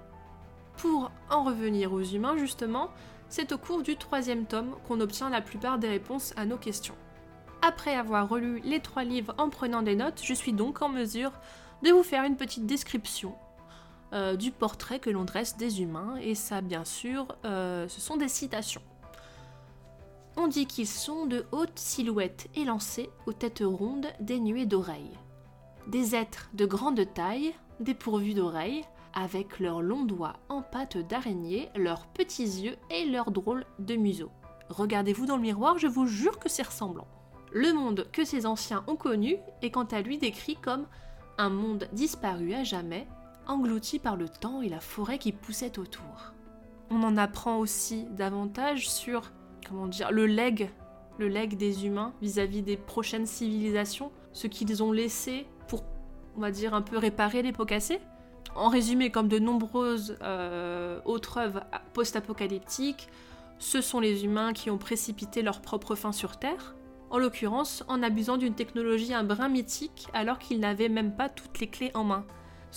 Pour 0.77 1.11
en 1.29 1.43
revenir 1.43 1.91
aux 1.91 2.03
humains, 2.03 2.37
justement, 2.37 2.89
c'est 3.29 3.51
au 3.51 3.57
cours 3.57 3.81
du 3.81 3.97
troisième 3.97 4.45
tome 4.45 4.75
qu'on 4.87 5.01
obtient 5.01 5.29
la 5.29 5.41
plupart 5.41 5.79
des 5.79 5.89
réponses 5.89 6.33
à 6.37 6.45
nos 6.45 6.57
questions. 6.57 6.95
Après 7.61 7.95
avoir 7.95 8.29
relu 8.29 8.61
les 8.63 8.79
trois 8.79 9.03
livres 9.03 9.33
en 9.37 9.49
prenant 9.49 9.81
des 9.81 9.95
notes, 9.95 10.21
je 10.23 10.33
suis 10.33 10.53
donc 10.53 10.81
en 10.81 10.89
mesure 10.89 11.31
de 11.83 11.89
vous 11.89 12.03
faire 12.03 12.23
une 12.23 12.37
petite 12.37 12.65
description 12.65 13.35
euh, 14.13 14.35
du 14.35 14.51
portrait 14.51 14.99
que 14.99 15.09
l'on 15.09 15.25
dresse 15.25 15.57
des 15.57 15.81
humains, 15.81 16.15
et 16.21 16.35
ça 16.35 16.61
bien 16.61 16.85
sûr, 16.85 17.27
euh, 17.43 17.87
ce 17.87 17.99
sont 17.99 18.17
des 18.17 18.29
citations. 18.29 18.81
On 20.39 20.47
dit 20.47 20.67
qu'ils 20.67 20.87
sont 20.87 21.25
de 21.25 21.45
hautes 21.51 21.79
silhouettes 21.79 22.47
élancées, 22.55 23.09
aux 23.25 23.33
têtes 23.33 23.63
rondes, 23.65 24.05
dénuées 24.19 24.67
d'oreilles. 24.67 25.17
Des 25.87 26.13
êtres 26.13 26.51
de 26.53 26.67
grande 26.67 27.11
taille, 27.15 27.55
dépourvus 27.79 28.35
d'oreilles, 28.35 28.83
avec 29.15 29.59
leurs 29.59 29.81
longs 29.81 30.05
doigts 30.05 30.35
en 30.47 30.61
pâte 30.61 30.97
d'araignée, 30.97 31.69
leurs 31.75 32.05
petits 32.05 32.43
yeux 32.43 32.75
et 32.91 33.05
leurs 33.05 33.31
drôles 33.31 33.65
de 33.79 33.95
museau. 33.95 34.29
Regardez-vous 34.69 35.25
dans 35.25 35.37
le 35.37 35.41
miroir, 35.41 35.79
je 35.79 35.87
vous 35.87 36.05
jure 36.05 36.37
que 36.37 36.49
c'est 36.49 36.67
ressemblant. 36.67 37.07
Le 37.51 37.73
monde 37.73 38.07
que 38.11 38.23
ces 38.23 38.45
anciens 38.45 38.83
ont 38.85 38.95
connu 38.95 39.37
est 39.63 39.71
quant 39.71 39.85
à 39.85 40.01
lui 40.01 40.19
décrit 40.19 40.55
comme 40.55 40.85
un 41.39 41.49
monde 41.49 41.87
disparu 41.93 42.53
à 42.53 42.63
jamais, 42.63 43.07
englouti 43.47 43.97
par 43.97 44.15
le 44.15 44.29
temps 44.29 44.61
et 44.61 44.69
la 44.69 44.81
forêt 44.81 45.17
qui 45.17 45.31
poussait 45.31 45.79
autour. 45.79 46.33
On 46.91 47.01
en 47.01 47.17
apprend 47.17 47.57
aussi 47.57 48.05
davantage 48.11 48.87
sur 48.87 49.31
comment 49.67 49.87
dire 49.87 50.11
le 50.11 50.25
leg, 50.25 50.69
le 51.17 51.27
leg 51.27 51.57
des 51.57 51.85
humains 51.85 52.13
vis-à-vis 52.21 52.61
des 52.61 52.77
prochaines 52.77 53.25
civilisations, 53.25 54.11
ce 54.33 54.47
qu'ils 54.47 54.83
ont 54.83 54.91
laissé 54.91 55.47
pour 55.67 55.83
on 56.35 56.41
va 56.41 56.51
dire 56.51 56.73
un 56.73 56.81
peu 56.81 56.97
réparer 56.97 57.41
les 57.41 57.51
pots 57.51 57.65
cassés 57.65 57.99
en 58.57 58.69
résumé, 58.69 59.11
comme 59.11 59.27
de 59.27 59.39
nombreuses 59.39 60.17
euh, 60.23 60.99
autres 61.05 61.37
œuvres 61.37 61.63
post-apocalyptiques, 61.93 63.07
ce 63.59 63.81
sont 63.81 63.99
les 63.99 64.25
humains 64.25 64.53
qui 64.53 64.69
ont 64.69 64.77
précipité 64.77 65.41
leur 65.41 65.61
propre 65.61 65.95
fin 65.95 66.11
sur 66.11 66.37
Terre, 66.37 66.75
en 67.09 67.19
l'occurrence 67.19 67.83
en 67.87 68.03
abusant 68.03 68.37
d'une 68.37 68.55
technologie 68.55 69.13
un 69.13 69.23
brin 69.23 69.47
mythique 69.47 70.07
alors 70.13 70.39
qu'ils 70.39 70.59
n'avaient 70.59 70.89
même 70.89 71.15
pas 71.15 71.29
toutes 71.29 71.59
les 71.59 71.67
clés 71.67 71.91
en 71.93 72.03
main. 72.03 72.25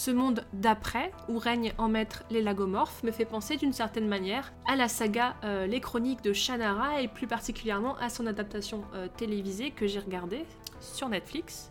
Ce 0.01 0.11
monde 0.11 0.47
d'après, 0.55 1.13
où 1.29 1.39
règnent 1.39 1.75
en 1.77 1.89
maître 1.89 2.25
les 2.31 2.41
lagomorphes, 2.41 3.03
me 3.03 3.11
fait 3.11 3.27
penser 3.27 3.59
d'une 3.59 3.75
certaine 3.75 4.09
manière 4.09 4.51
à 4.67 4.75
la 4.75 4.89
saga 4.89 5.35
euh, 5.45 5.67
Les 5.67 5.81
Chroniques 5.81 6.25
de 6.25 6.33
Shannara 6.33 7.03
et 7.03 7.09
plus 7.09 7.27
particulièrement 7.27 7.97
à 7.97 8.09
son 8.09 8.27
adaptation 8.27 8.83
euh, 8.95 9.09
télévisée 9.15 9.73
que 9.73 9.87
j'ai 9.87 9.99
regardée 9.99 10.47
sur 10.81 11.11
Netflix. 11.11 11.71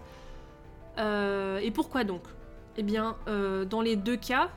et 0.97 1.71
pourquoi 1.73 2.03
donc? 2.03 2.21
Eh 2.77 2.83
bien, 2.83 3.17
euh, 3.27 3.65
dans 3.65 3.81
les 3.81 3.95
deux 3.95 4.15
cas, 4.15 4.49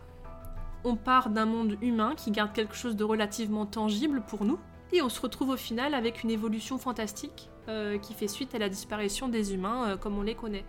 on 0.84 0.94
part 0.94 1.30
d'un 1.30 1.46
monde 1.46 1.76
humain 1.80 2.14
qui 2.16 2.30
garde 2.30 2.52
quelque 2.52 2.74
chose 2.74 2.94
de 2.94 3.04
relativement 3.04 3.66
tangible 3.66 4.22
pour 4.28 4.44
nous, 4.44 4.58
et 4.92 5.00
on 5.00 5.08
se 5.08 5.20
retrouve 5.20 5.48
au 5.48 5.56
final 5.56 5.94
avec 5.94 6.22
une 6.22 6.30
évolution 6.30 6.76
fantastique 6.76 7.48
euh, 7.68 7.96
qui 7.96 8.12
fait 8.12 8.28
suite 8.28 8.54
à 8.54 8.58
la 8.58 8.68
disparition 8.68 9.28
des 9.28 9.54
humains 9.54 9.88
euh, 9.88 9.96
comme 9.96 10.18
on 10.18 10.22
les 10.22 10.34
connaît. 10.34 10.64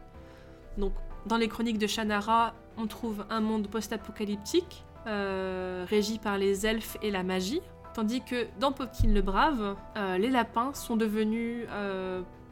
Donc, 0.78 0.94
dans 1.26 1.38
les 1.38 1.48
chroniques 1.48 1.78
de 1.78 1.88
Shannara, 1.88 2.54
on 2.78 2.88
trouve 2.88 3.26
un 3.30 3.42
monde 3.42 3.68
post-apocalyptique, 3.68 4.84
régi 5.06 6.18
par 6.18 6.38
les 6.38 6.66
elfes 6.66 6.98
et 7.02 7.12
la 7.12 7.24
magie, 7.24 7.62
tandis 7.94 8.22
que 8.22 8.48
dans 8.60 8.72
Popkin 8.72 9.10
le 9.10 9.22
Brave, 9.22 9.76
les 10.18 10.30
lapins 10.30 10.74
sont 10.74 10.96
devenus 10.96 11.68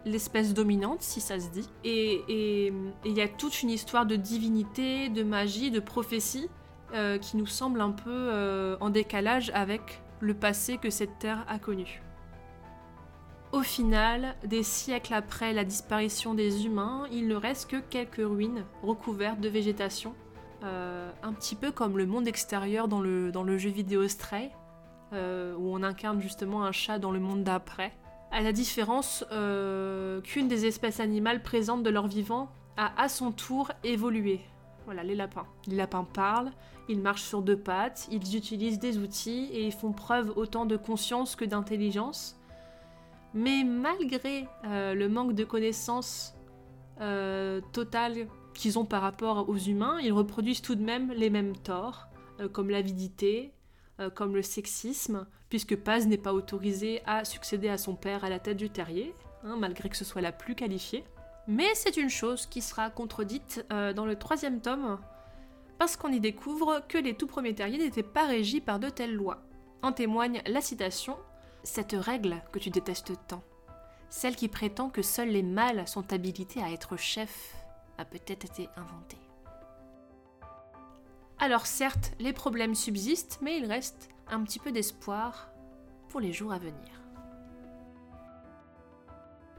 l'espèce 0.06 0.54
dominante, 0.54 1.01
si 1.01 1.22
ça 1.22 1.40
se 1.40 1.50
dit. 1.50 1.70
Et 1.84 2.74
il 3.06 3.13
y 3.13 3.22
a 3.22 3.28
toute 3.28 3.62
une 3.62 3.70
histoire 3.70 4.06
de 4.06 4.16
divinité, 4.16 5.10
de 5.10 5.24
magie, 5.24 5.72
de 5.72 5.80
prophétie 5.80 6.50
euh, 6.94 7.18
qui 7.18 7.38
nous 7.38 7.46
semble 7.46 7.80
un 7.80 7.92
peu 7.92 8.10
euh, 8.10 8.75
en 8.82 8.90
décalage 8.90 9.50
avec 9.54 10.01
le 10.20 10.34
passé 10.34 10.78
que 10.78 10.90
cette 10.90 11.20
terre 11.20 11.46
a 11.48 11.58
connu. 11.58 12.01
Au 13.62 13.63
final, 13.63 14.34
des 14.44 14.63
siècles 14.63 15.13
après 15.13 15.53
la 15.53 15.63
disparition 15.63 16.34
des 16.34 16.65
humains, 16.65 17.06
il 17.12 17.27
ne 17.27 17.36
reste 17.36 17.70
que 17.70 17.75
quelques 17.77 18.25
ruines 18.27 18.65
recouvertes 18.82 19.39
de 19.39 19.50
végétation, 19.50 20.15
euh, 20.63 21.12
un 21.22 21.32
petit 21.32 21.53
peu 21.53 21.72
comme 21.72 21.96
le 21.96 22.08
monde 22.08 22.27
extérieur 22.27 22.88
dans 22.88 23.01
le, 23.01 23.32
dans 23.32 23.44
le 23.44 23.60
jeu 23.60 23.70
vidéo 23.70 24.08
Stray, 24.08 24.50
où 25.13 25.15
on 25.15 25.84
incarne 25.84 26.20
justement 26.22 26.63
un 26.63 26.72
chat 26.72 26.98
dans 26.98 27.12
le 27.12 27.20
monde 27.20 27.44
d'après 27.44 27.94
à 28.32 28.41
la 28.41 28.51
différence 28.51 29.24
euh, 29.32 30.22
qu'une 30.22 30.48
des 30.48 30.65
espèces 30.65 31.00
animales 31.00 31.44
présentes 31.44 31.84
de 31.84 31.91
leur 31.91 32.08
vivant 32.08 32.50
a 32.77 33.00
à 33.00 33.10
son 33.10 33.32
tour 33.32 33.72
évolué. 33.84 34.39
Voilà, 34.86 35.03
les 35.03 35.13
lapins. 35.13 35.46
Les 35.68 35.75
lapins 35.75 36.03
parlent, 36.03 36.51
ils 36.89 37.00
marchent 37.00 37.22
sur 37.22 37.44
deux 37.44 37.58
pattes, 37.58 38.08
ils 38.10 38.36
utilisent 38.36 38.80
des 38.80 38.98
outils 38.98 39.50
et 39.51 39.68
ils 39.68 39.72
font 39.72 39.91
preuve 39.91 40.34
autant 40.36 40.65
de 40.65 40.77
conscience 40.77 41.36
que 41.36 41.46
d'intelligence. 41.46 42.40
Mais 43.34 43.64
malgré 43.64 44.48
euh, 44.66 44.94
le 44.94 45.10
manque 45.10 45.34
de 45.34 45.44
connaissances 45.44 46.36
euh, 47.00 47.62
totales 47.72 48.28
qu'ils 48.54 48.78
ont 48.78 48.86
par 48.86 49.02
rapport 49.02 49.48
aux 49.50 49.58
humains, 49.58 50.00
ils 50.02 50.12
reproduisent 50.12 50.62
tout 50.62 50.76
de 50.76 50.84
même 50.84 51.12
les 51.12 51.30
mêmes 51.30 51.56
torts, 51.56 52.08
comme 52.54 52.70
l'avidité, 52.70 53.54
comme 54.16 54.36
le 54.36 54.42
sexisme, 54.42 55.28
puisque 55.52 55.76
Paz 55.76 56.08
n'est 56.08 56.18
pas 56.18 56.34
autorisé 56.34 57.02
à 57.06 57.24
succéder 57.24 57.70
à 57.70 57.78
son 57.78 57.96
père 57.96 58.24
à 58.24 58.30
la 58.30 58.40
tête 58.40 58.58
du 58.58 58.70
terrier, 58.70 59.14
hein, 59.44 59.58
malgré 59.60 59.90
que 59.90 59.98
ce 59.98 60.06
soit 60.06 60.22
la 60.22 60.32
plus 60.32 60.56
qualifiée. 60.56 61.04
Mais 61.48 61.68
c'est 61.74 61.98
une 61.98 62.10
chose 62.10 62.46
qui 62.46 62.62
sera 62.62 62.90
contredite 62.90 63.66
euh, 63.74 63.94
dans 63.94 64.06
le 64.06 64.16
troisième 64.16 64.62
tome, 64.62 65.00
parce 65.78 65.98
qu'on 65.98 66.12
y 66.12 66.20
découvre 66.20 66.82
que 66.88 66.98
les 66.98 67.16
tout 67.16 67.28
premiers 67.28 67.56
terriers 67.56 67.80
n'étaient 67.80 68.04
pas 68.04 68.26
régis 68.26 68.62
par 68.62 68.80
de 68.80 68.90
telles 68.90 69.14
lois. 69.14 69.42
En 69.82 69.92
témoigne 69.92 70.42
la 70.46 70.62
citation 70.62 71.18
Cette 71.63 71.94
règle 71.94 72.41
que 72.51 72.60
tu 72.60 72.70
détestes 72.70 73.13
tant, 73.27 73.44
celle 74.10 74.36
qui 74.36 74.48
prétend 74.48 74.89
que 74.89 75.01
seuls 75.01 75.30
les 75.30 75.44
mâles 75.44 75.88
sont 75.88 76.12
habilités 76.12 76.62
à 76.62 76.72
être 76.72 76.98
chefs, 76.98 77.56
a 77.98 78.06
peut-être 78.06 78.46
été 78.46 78.68
inventée. 78.75 79.22
Alors 81.38 81.65
certes, 81.65 82.13
les 82.20 82.34
problèmes 82.34 82.75
subsistent, 82.75 83.39
mais 83.41 83.58
il 83.58 83.65
reste 83.65 84.10
un 84.27 84.44
petit 84.44 84.60
peu 84.60 84.72
d'espoir 84.72 85.50
pour 86.10 86.20
les 86.20 86.34
jours 86.34 86.51
à 86.51 86.60
venir. 86.60 87.01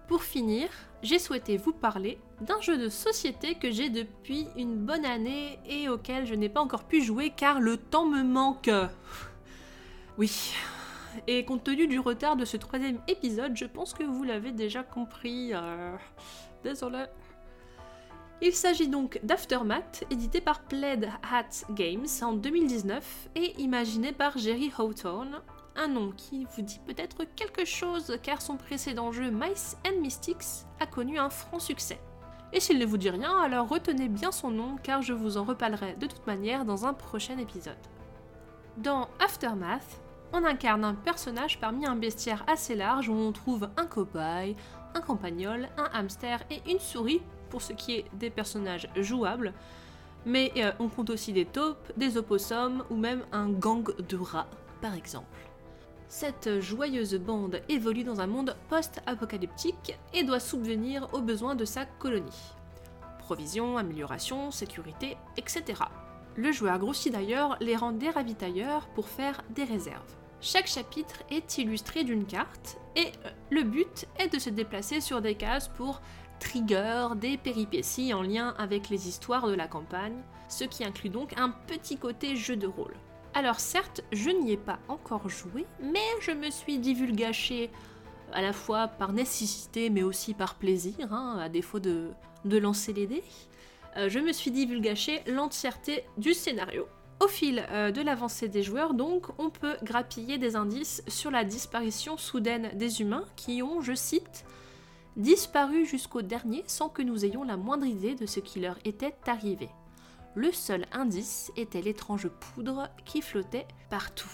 Pour 0.08 0.24
finir, 0.24 0.68
j'ai 1.02 1.18
souhaité 1.18 1.56
vous 1.56 1.72
parler 1.72 2.18
d'un 2.40 2.60
jeu 2.60 2.76
de 2.76 2.88
société 2.88 3.54
que 3.54 3.70
j'ai 3.70 3.88
depuis 3.88 4.46
une 4.56 4.76
bonne 4.76 5.06
année 5.06 5.58
et 5.66 5.88
auquel 5.88 6.26
je 6.26 6.34
n'ai 6.34 6.48
pas 6.48 6.60
encore 6.60 6.84
pu 6.84 7.02
jouer 7.02 7.30
car 7.30 7.60
le 7.60 7.76
temps 7.76 8.06
me 8.06 8.22
manque. 8.22 8.70
Oui. 10.18 10.52
Et 11.26 11.44
compte 11.44 11.64
tenu 11.64 11.86
du 11.86 11.98
retard 11.98 12.36
de 12.36 12.44
ce 12.44 12.56
troisième 12.56 12.98
épisode, 13.08 13.56
je 13.56 13.64
pense 13.64 13.94
que 13.94 14.04
vous 14.04 14.22
l'avez 14.22 14.52
déjà 14.52 14.82
compris. 14.82 15.50
Euh, 15.52 15.96
désolé. 16.64 17.04
Il 18.44 18.54
s'agit 18.54 18.88
donc 18.88 19.20
d'Aftermath, 19.22 20.04
édité 20.10 20.40
par 20.40 20.62
Plaid 20.62 21.08
Hat 21.30 21.64
Games 21.70 22.08
en 22.22 22.32
2019 22.32 23.28
et 23.36 23.54
imaginé 23.60 24.10
par 24.10 24.36
Jerry 24.36 24.72
Hawthorne, 24.76 25.40
un 25.76 25.86
nom 25.86 26.10
qui 26.10 26.44
vous 26.56 26.62
dit 26.62 26.80
peut-être 26.84 27.24
quelque 27.36 27.64
chose 27.64 28.18
car 28.20 28.42
son 28.42 28.56
précédent 28.56 29.12
jeu 29.12 29.30
Mice 29.30 29.76
and 29.86 30.00
Mystics 30.00 30.66
a 30.80 30.86
connu 30.86 31.20
un 31.20 31.30
franc 31.30 31.60
succès. 31.60 32.00
Et 32.52 32.58
s'il 32.58 32.78
ne 32.78 32.84
vous 32.84 32.98
dit 32.98 33.10
rien, 33.10 33.38
alors 33.38 33.68
retenez 33.68 34.08
bien 34.08 34.32
son 34.32 34.50
nom 34.50 34.76
car 34.82 35.02
je 35.02 35.12
vous 35.12 35.36
en 35.36 35.44
reparlerai 35.44 35.94
de 35.94 36.06
toute 36.06 36.26
manière 36.26 36.64
dans 36.64 36.84
un 36.84 36.94
prochain 36.94 37.38
épisode. 37.38 37.76
Dans 38.76 39.08
Aftermath, 39.20 40.01
on 40.32 40.44
incarne 40.44 40.84
un 40.84 40.94
personnage 40.94 41.58
parmi 41.60 41.86
un 41.86 41.96
bestiaire 41.96 42.44
assez 42.46 42.74
large 42.74 43.08
où 43.08 43.14
on 43.14 43.32
trouve 43.32 43.68
un 43.76 43.86
cobaye, 43.86 44.56
un 44.94 45.00
campagnol, 45.00 45.68
un 45.76 45.90
hamster 45.92 46.42
et 46.50 46.62
une 46.70 46.78
souris 46.78 47.22
pour 47.50 47.62
ce 47.62 47.72
qui 47.72 47.96
est 47.96 48.04
des 48.14 48.30
personnages 48.30 48.88
jouables, 48.96 49.52
mais 50.24 50.52
euh, 50.56 50.72
on 50.78 50.88
compte 50.88 51.10
aussi 51.10 51.32
des 51.32 51.44
taupes, 51.44 51.92
des 51.96 52.16
opossums 52.16 52.84
ou 52.90 52.96
même 52.96 53.22
un 53.32 53.50
gang 53.50 53.84
de 53.96 54.16
rats, 54.16 54.48
par 54.80 54.94
exemple. 54.94 55.26
Cette 56.08 56.60
joyeuse 56.60 57.14
bande 57.14 57.62
évolue 57.68 58.04
dans 58.04 58.20
un 58.20 58.26
monde 58.26 58.54
post-apocalyptique 58.68 59.98
et 60.12 60.24
doit 60.24 60.40
subvenir 60.40 61.08
aux 61.12 61.22
besoins 61.22 61.54
de 61.54 61.64
sa 61.64 61.86
colonie. 61.86 62.54
Provisions, 63.18 63.78
amélioration, 63.78 64.50
sécurité, 64.50 65.16
etc. 65.36 65.82
Le 66.36 66.52
joueur 66.52 66.78
grossit 66.78 67.12
d'ailleurs 67.12 67.56
les 67.60 67.76
rangs 67.76 67.92
des 67.92 68.10
ravitailleurs 68.10 68.88
pour 68.94 69.08
faire 69.08 69.42
des 69.50 69.64
réserves. 69.64 70.21
Chaque 70.44 70.66
chapitre 70.66 71.22
est 71.30 71.58
illustré 71.58 72.02
d'une 72.02 72.26
carte 72.26 72.76
et 72.96 73.06
euh, 73.24 73.30
le 73.50 73.62
but 73.62 74.06
est 74.18 74.26
de 74.26 74.40
se 74.40 74.50
déplacer 74.50 75.00
sur 75.00 75.22
des 75.22 75.36
cases 75.36 75.68
pour 75.68 76.02
trigger 76.40 77.10
des 77.14 77.36
péripéties 77.36 78.12
en 78.12 78.22
lien 78.22 78.52
avec 78.58 78.88
les 78.88 79.06
histoires 79.06 79.46
de 79.46 79.54
la 79.54 79.68
campagne, 79.68 80.20
ce 80.48 80.64
qui 80.64 80.82
inclut 80.82 81.10
donc 81.10 81.32
un 81.38 81.50
petit 81.68 81.96
côté 81.96 82.34
jeu 82.34 82.56
de 82.56 82.66
rôle. 82.66 82.96
Alors 83.34 83.60
certes, 83.60 84.02
je 84.10 84.30
n'y 84.30 84.50
ai 84.50 84.56
pas 84.56 84.80
encore 84.88 85.28
joué, 85.28 85.64
mais 85.80 86.00
je 86.20 86.32
me 86.32 86.50
suis 86.50 86.80
divulgaché 86.80 87.70
à 88.32 88.42
la 88.42 88.52
fois 88.52 88.88
par 88.88 89.12
nécessité 89.12 89.90
mais 89.90 90.02
aussi 90.02 90.34
par 90.34 90.56
plaisir, 90.56 91.12
hein, 91.12 91.38
à 91.40 91.48
défaut 91.48 91.78
de, 91.78 92.10
lancer 92.44 92.92
les 92.92 93.06
dés. 93.06 93.22
Euh, 93.96 94.08
je 94.08 94.18
me 94.18 94.32
suis 94.32 94.50
divulgaché 94.50 95.22
l'entièreté 95.28 96.02
du 96.16 96.34
scénario. 96.34 96.88
Au 97.22 97.28
fil 97.28 97.64
euh, 97.70 97.92
de 97.92 98.00
l'avancée 98.00 98.48
des 98.48 98.64
joueurs, 98.64 98.94
donc, 98.94 99.28
on 99.38 99.48
peut 99.48 99.76
grappiller 99.84 100.38
des 100.38 100.56
indices 100.56 101.04
sur 101.06 101.30
la 101.30 101.44
disparition 101.44 102.16
soudaine 102.16 102.72
des 102.74 103.00
humains 103.00 103.26
qui 103.36 103.62
ont, 103.62 103.80
je 103.80 103.94
cite, 103.94 104.44
disparu 105.16 105.86
jusqu'au 105.86 106.22
dernier 106.22 106.64
sans 106.66 106.88
que 106.88 107.00
nous 107.00 107.24
ayons 107.24 107.44
la 107.44 107.56
moindre 107.56 107.86
idée 107.86 108.16
de 108.16 108.26
ce 108.26 108.40
qui 108.40 108.58
leur 108.58 108.76
était 108.84 109.14
arrivé. 109.26 109.68
Le 110.34 110.50
seul 110.50 110.84
indice 110.90 111.52
était 111.56 111.80
l'étrange 111.80 112.28
poudre 112.28 112.88
qui 113.04 113.22
flottait 113.22 113.68
partout. 113.88 114.32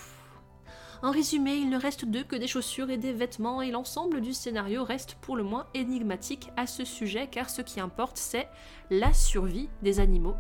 En 1.02 1.11
résumé, 1.11 1.57
il 1.57 1.68
ne 1.68 1.78
reste 1.78 2.07
d'eux 2.07 2.25
que 2.25 2.37
des 2.37 2.49
chaussures 2.49 2.88
et 2.88 2.97
des 2.97 3.12
vêtements 3.12 3.61
et 3.61 3.71
l'ensemble 3.71 4.23
du 4.23 4.33
scénario 4.33 4.83
reste 4.83 5.16
pour 5.21 5.37
le 5.37 5.42
moins 5.42 5.66
énigmatique 5.75 6.49
à 6.57 6.66
ce 6.66 6.87
sujet 6.87 7.28
car 7.30 7.50
ce 7.50 7.61
qui 7.61 7.80
importe 7.80 8.16
c'est 8.16 8.49
la 8.88 9.12
survie 9.12 9.68
des 9.83 10.00
animaux 10.00 10.37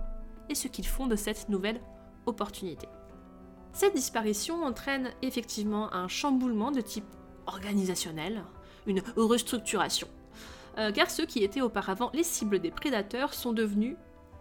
et 0.48 0.54
ce 0.54 0.66
qu'ils 0.66 0.86
font 0.86 1.08
de 1.08 1.16
cette 1.16 1.50
nouvelle 1.50 1.80
Cette 3.72 3.94
disparition 3.94 4.64
entraîne 4.64 5.10
effectivement 5.22 5.92
un 5.94 6.08
chamboulement 6.08 6.70
de 6.70 6.80
type 6.80 7.04
organisationnel, 7.46 8.44
une 8.86 9.02
restructuration 9.16 10.08
euh, 10.78 10.92
car 10.92 11.10
ceux 11.10 11.26
qui 11.26 11.42
étaient 11.42 11.60
auparavant 11.60 12.10
les 12.14 12.22
cibles 12.22 12.60
des 12.60 12.70
prédateurs 12.70 13.34
sont 13.34 13.52
devenus 13.52 13.96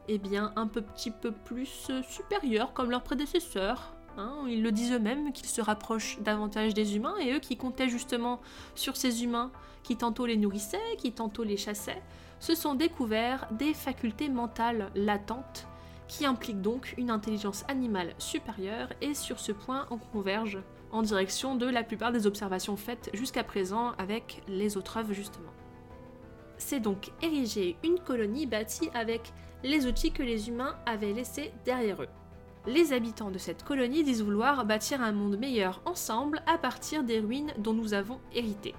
eh 0.07 0.19
bien, 0.19 0.53
un 0.55 0.67
petit 0.67 1.11
peu 1.11 1.31
plus 1.31 1.89
supérieurs 2.07 2.73
comme 2.73 2.91
leurs 2.91 3.03
prédécesseurs. 3.03 3.93
Hein. 4.17 4.45
ils 4.47 4.63
le 4.63 4.71
disent 4.71 4.93
eux-mêmes 4.93 5.31
qu'ils 5.31 5.47
se 5.47 5.61
rapprochent 5.61 6.17
davantage 6.21 6.73
des 6.73 6.95
humains 6.95 7.15
et 7.19 7.33
eux 7.33 7.39
qui 7.39 7.55
comptaient 7.55 7.89
justement 7.89 8.39
sur 8.73 8.95
ces 8.97 9.23
humains 9.23 9.51
qui 9.83 9.95
tantôt 9.95 10.25
les 10.25 10.37
nourrissaient, 10.37 10.95
qui 10.97 11.11
tantôt 11.11 11.43
les 11.43 11.57
chassaient, 11.57 12.01
se 12.39 12.55
sont 12.55 12.73
découverts 12.73 13.47
des 13.51 13.73
facultés 13.73 14.29
mentales 14.29 14.91
latentes 14.95 15.67
qui 16.07 16.25
impliquent 16.25 16.61
donc 16.61 16.93
une 16.97 17.09
intelligence 17.09 17.63
animale 17.67 18.13
supérieure 18.17 18.89
et 19.01 19.13
sur 19.13 19.39
ce 19.39 19.51
point 19.51 19.87
on 19.89 19.97
converge 19.97 20.59
en 20.91 21.01
direction 21.01 21.55
de 21.55 21.65
la 21.65 21.83
plupart 21.83 22.11
des 22.11 22.27
observations 22.27 22.77
faites 22.77 23.09
jusqu'à 23.13 23.43
présent 23.43 23.91
avec 23.97 24.41
les 24.47 24.77
autres 24.77 24.97
œuvres 24.97 25.13
justement 25.13 25.51
c'est 26.57 26.79
donc 26.79 27.11
ériger 27.21 27.77
une 27.83 27.99
colonie 27.99 28.45
bâtie 28.45 28.89
avec 28.93 29.31
les 29.63 29.85
outils 29.85 30.11
que 30.11 30.23
les 30.23 30.49
humains 30.49 30.75
avaient 30.85 31.13
laissés 31.13 31.51
derrière 31.65 32.01
eux. 32.01 32.09
Les 32.65 32.93
habitants 32.93 33.31
de 33.31 33.37
cette 33.37 33.63
colonie 33.63 34.03
disent 34.03 34.23
vouloir 34.23 34.65
bâtir 34.65 35.01
un 35.01 35.11
monde 35.11 35.37
meilleur 35.37 35.81
ensemble 35.85 36.41
à 36.45 36.57
partir 36.57 37.03
des 37.03 37.19
ruines 37.19 37.53
dont 37.57 37.73
nous 37.73 37.93
avons 37.93 38.19
hérité. 38.33 38.75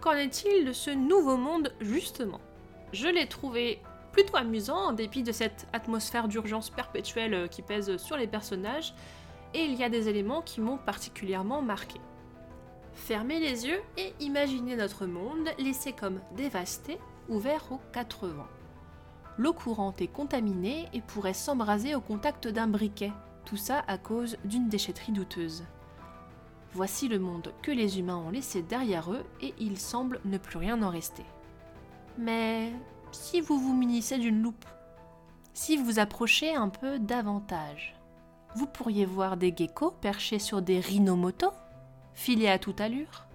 Qu'en 0.00 0.12
est-il 0.12 0.64
de 0.64 0.72
ce 0.72 0.90
nouveau 0.90 1.36
monde 1.36 1.72
justement? 1.80 2.40
Je 2.92 3.08
l'ai 3.08 3.26
trouvé 3.26 3.82
plutôt 4.18 4.36
amusant 4.36 4.88
en 4.88 4.92
dépit 4.92 5.22
de 5.22 5.30
cette 5.30 5.68
atmosphère 5.72 6.26
d'urgence 6.26 6.70
perpétuelle 6.70 7.48
qui 7.48 7.62
pèse 7.62 7.98
sur 7.98 8.16
les 8.16 8.26
personnages, 8.26 8.92
et 9.54 9.60
il 9.60 9.74
y 9.76 9.84
a 9.84 9.88
des 9.88 10.08
éléments 10.08 10.42
qui 10.42 10.60
m'ont 10.60 10.76
particulièrement 10.76 11.62
marqué. 11.62 12.00
Fermez 12.94 13.38
les 13.38 13.68
yeux 13.68 13.80
et 13.96 14.12
imaginez 14.18 14.74
notre 14.74 15.06
monde 15.06 15.48
laissé 15.60 15.92
comme 15.92 16.20
dévasté, 16.34 16.98
ouvert 17.28 17.70
aux 17.70 17.80
quatre 17.92 18.26
vents. 18.26 18.48
L'eau 19.36 19.52
courante 19.52 20.02
est 20.02 20.08
contaminée 20.08 20.88
et 20.92 21.00
pourrait 21.00 21.32
s'embraser 21.32 21.94
au 21.94 22.00
contact 22.00 22.48
d'un 22.48 22.66
briquet, 22.66 23.12
tout 23.44 23.56
ça 23.56 23.84
à 23.86 23.98
cause 23.98 24.36
d'une 24.44 24.68
déchetterie 24.68 25.12
douteuse. 25.12 25.62
Voici 26.72 27.06
le 27.06 27.20
monde 27.20 27.52
que 27.62 27.70
les 27.70 28.00
humains 28.00 28.16
ont 28.16 28.30
laissé 28.30 28.62
derrière 28.62 29.12
eux 29.12 29.22
et 29.40 29.54
il 29.60 29.78
semble 29.78 30.20
ne 30.24 30.38
plus 30.38 30.58
rien 30.58 30.82
en 30.82 30.90
rester. 30.90 31.24
Mais 32.18 32.72
si 33.12 33.40
vous 33.40 33.58
vous 33.58 33.74
munissez 33.74 34.18
d'une 34.18 34.42
loupe, 34.42 34.64
si 35.52 35.76
vous 35.76 35.98
approchez 35.98 36.54
un 36.54 36.68
peu 36.68 36.98
davantage, 36.98 37.96
vous 38.54 38.66
pourriez 38.66 39.06
voir 39.06 39.36
des 39.36 39.54
geckos 39.54 39.90
perchés 39.90 40.38
sur 40.38 40.62
des 40.62 40.80
rhinomotos 40.80 41.52
filé 42.14 42.48
à 42.48 42.58
toute 42.58 42.80
allure 42.80 43.26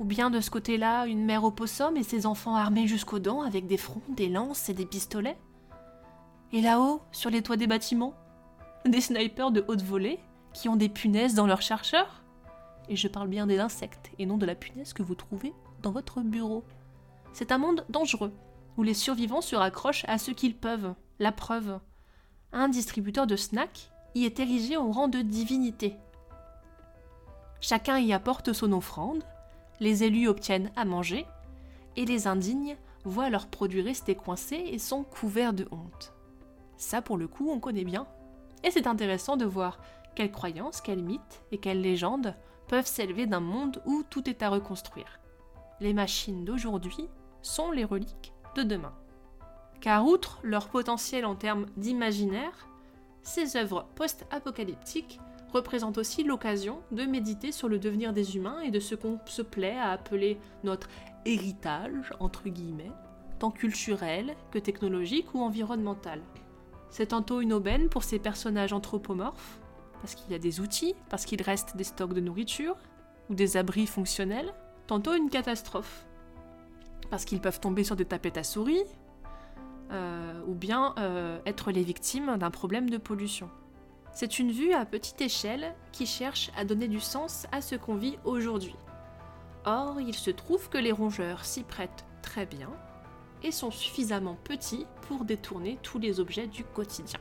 Ou 0.00 0.04
bien 0.04 0.30
de 0.30 0.40
ce 0.40 0.50
côté-là, 0.50 1.06
une 1.06 1.24
mère 1.24 1.44
opossum 1.44 1.96
et 1.96 2.02
ses 2.02 2.26
enfants 2.26 2.56
armés 2.56 2.86
jusqu'aux 2.86 3.18
dents 3.18 3.42
avec 3.42 3.66
des 3.66 3.76
fronts, 3.76 4.02
des 4.08 4.28
lances 4.28 4.68
et 4.68 4.74
des 4.74 4.86
pistolets. 4.86 5.36
Et 6.52 6.60
là-haut, 6.60 7.02
sur 7.12 7.30
les 7.30 7.42
toits 7.42 7.56
des 7.56 7.66
bâtiments, 7.66 8.14
des 8.86 9.00
snipers 9.00 9.50
de 9.50 9.64
haute 9.66 9.82
volée 9.82 10.20
qui 10.52 10.68
ont 10.68 10.76
des 10.76 10.88
punaises 10.88 11.34
dans 11.34 11.46
leurs 11.46 11.62
chercheurs. 11.62 12.22
Et 12.88 12.96
je 12.96 13.08
parle 13.08 13.28
bien 13.28 13.46
des 13.46 13.58
insectes 13.58 14.10
et 14.18 14.26
non 14.26 14.38
de 14.38 14.46
la 14.46 14.54
punaise 14.54 14.92
que 14.92 15.02
vous 15.02 15.14
trouvez 15.14 15.52
dans 15.82 15.90
votre 15.90 16.20
bureau. 16.20 16.64
C'est 17.32 17.50
un 17.50 17.58
monde 17.58 17.84
dangereux, 17.88 18.32
où 18.76 18.82
les 18.82 18.94
survivants 18.94 19.40
se 19.40 19.56
raccrochent 19.56 20.04
à 20.08 20.18
ce 20.18 20.30
qu'ils 20.30 20.56
peuvent. 20.56 20.94
La 21.18 21.32
preuve. 21.32 21.78
Un 22.52 22.68
distributeur 22.68 23.26
de 23.26 23.36
snacks 23.36 23.90
y 24.14 24.24
est 24.24 24.40
érigé 24.40 24.76
au 24.76 24.90
rang 24.90 25.08
de 25.08 25.20
divinité, 25.22 25.96
Chacun 27.66 27.98
y 27.98 28.12
apporte 28.12 28.52
son 28.52 28.72
offrande, 28.72 29.24
les 29.80 30.04
élus 30.04 30.28
obtiennent 30.28 30.70
à 30.76 30.84
manger, 30.84 31.24
et 31.96 32.04
les 32.04 32.26
indignes 32.26 32.76
voient 33.04 33.30
leurs 33.30 33.46
produits 33.46 33.80
rester 33.80 34.14
coincés 34.14 34.62
et 34.70 34.78
sont 34.78 35.02
couverts 35.02 35.54
de 35.54 35.66
honte. 35.70 36.12
Ça, 36.76 37.00
pour 37.00 37.16
le 37.16 37.26
coup, 37.26 37.48
on 37.48 37.60
connaît 37.60 37.84
bien. 37.84 38.06
Et 38.64 38.70
c'est 38.70 38.86
intéressant 38.86 39.38
de 39.38 39.46
voir 39.46 39.78
quelles 40.14 40.30
croyances, 40.30 40.82
quels 40.82 41.02
mythes 41.02 41.42
et 41.52 41.56
quelles 41.56 41.80
légendes 41.80 42.34
peuvent 42.68 42.86
s'élever 42.86 43.24
d'un 43.24 43.40
monde 43.40 43.80
où 43.86 44.02
tout 44.10 44.28
est 44.28 44.42
à 44.42 44.50
reconstruire. 44.50 45.18
Les 45.80 45.94
machines 45.94 46.44
d'aujourd'hui 46.44 47.08
sont 47.40 47.70
les 47.70 47.84
reliques 47.84 48.33
de 48.54 48.62
demain. 48.62 48.92
Car 49.80 50.06
outre 50.06 50.40
leur 50.42 50.68
potentiel 50.68 51.26
en 51.26 51.34
termes 51.34 51.66
d'imaginaire, 51.76 52.68
ces 53.22 53.56
œuvres 53.56 53.86
post-apocalyptiques 53.94 55.20
représente 55.52 55.98
aussi 55.98 56.24
l'occasion 56.24 56.80
de 56.90 57.04
méditer 57.04 57.52
sur 57.52 57.68
le 57.68 57.78
devenir 57.78 58.12
des 58.12 58.36
humains 58.36 58.60
et 58.60 58.70
de 58.70 58.80
ce 58.80 58.94
qu'on 58.94 59.18
se 59.26 59.42
plaît 59.42 59.76
à 59.76 59.90
appeler 59.90 60.38
notre 60.64 60.88
héritage, 61.24 62.12
entre 62.18 62.48
guillemets, 62.48 62.90
tant 63.38 63.50
culturel 63.50 64.34
que 64.50 64.58
technologique 64.58 65.32
ou 65.34 65.42
environnemental. 65.42 66.20
C'est 66.90 67.08
tantôt 67.08 67.40
une 67.40 67.52
aubaine 67.52 67.88
pour 67.88 68.04
ces 68.04 68.18
personnages 68.18 68.72
anthropomorphes, 68.72 69.58
parce 70.00 70.14
qu'il 70.14 70.30
y 70.32 70.34
a 70.34 70.38
des 70.38 70.60
outils, 70.60 70.94
parce 71.08 71.24
qu'il 71.24 71.42
reste 71.42 71.76
des 71.76 71.84
stocks 71.84 72.14
de 72.14 72.20
nourriture, 72.20 72.76
ou 73.30 73.34
des 73.34 73.56
abris 73.56 73.86
fonctionnels, 73.86 74.52
tantôt 74.86 75.14
une 75.14 75.30
catastrophe, 75.30 76.04
parce 77.10 77.24
qu'ils 77.24 77.40
peuvent 77.40 77.60
tomber 77.60 77.84
sur 77.84 77.96
des 77.96 78.04
tapettes 78.04 78.36
à 78.36 78.44
souris, 78.44 78.84
euh, 79.90 80.40
ou 80.46 80.54
bien 80.54 80.94
euh, 80.98 81.38
être 81.46 81.70
les 81.70 81.82
victimes 81.82 82.36
d'un 82.38 82.50
problème 82.50 82.90
de 82.90 82.98
pollution. 82.98 83.50
C'est 84.12 84.38
une 84.38 84.52
vue 84.52 84.72
à 84.72 84.84
petite 84.84 85.20
échelle 85.20 85.74
qui 85.92 86.06
cherche 86.06 86.50
à 86.56 86.64
donner 86.64 86.88
du 86.88 87.00
sens 87.00 87.46
à 87.52 87.60
ce 87.60 87.74
qu'on 87.74 87.96
vit 87.96 88.18
aujourd'hui. 88.24 88.76
Or, 89.64 90.00
il 90.00 90.14
se 90.14 90.30
trouve 90.30 90.68
que 90.68 90.78
les 90.78 90.92
rongeurs 90.92 91.44
s'y 91.44 91.62
prêtent 91.62 92.04
très 92.22 92.46
bien, 92.46 92.70
et 93.44 93.52
sont 93.52 93.70
suffisamment 93.70 94.36
petits 94.42 94.86
pour 95.02 95.24
détourner 95.24 95.78
tous 95.82 95.98
les 95.98 96.18
objets 96.18 96.46
du 96.46 96.64
quotidien. 96.64 97.20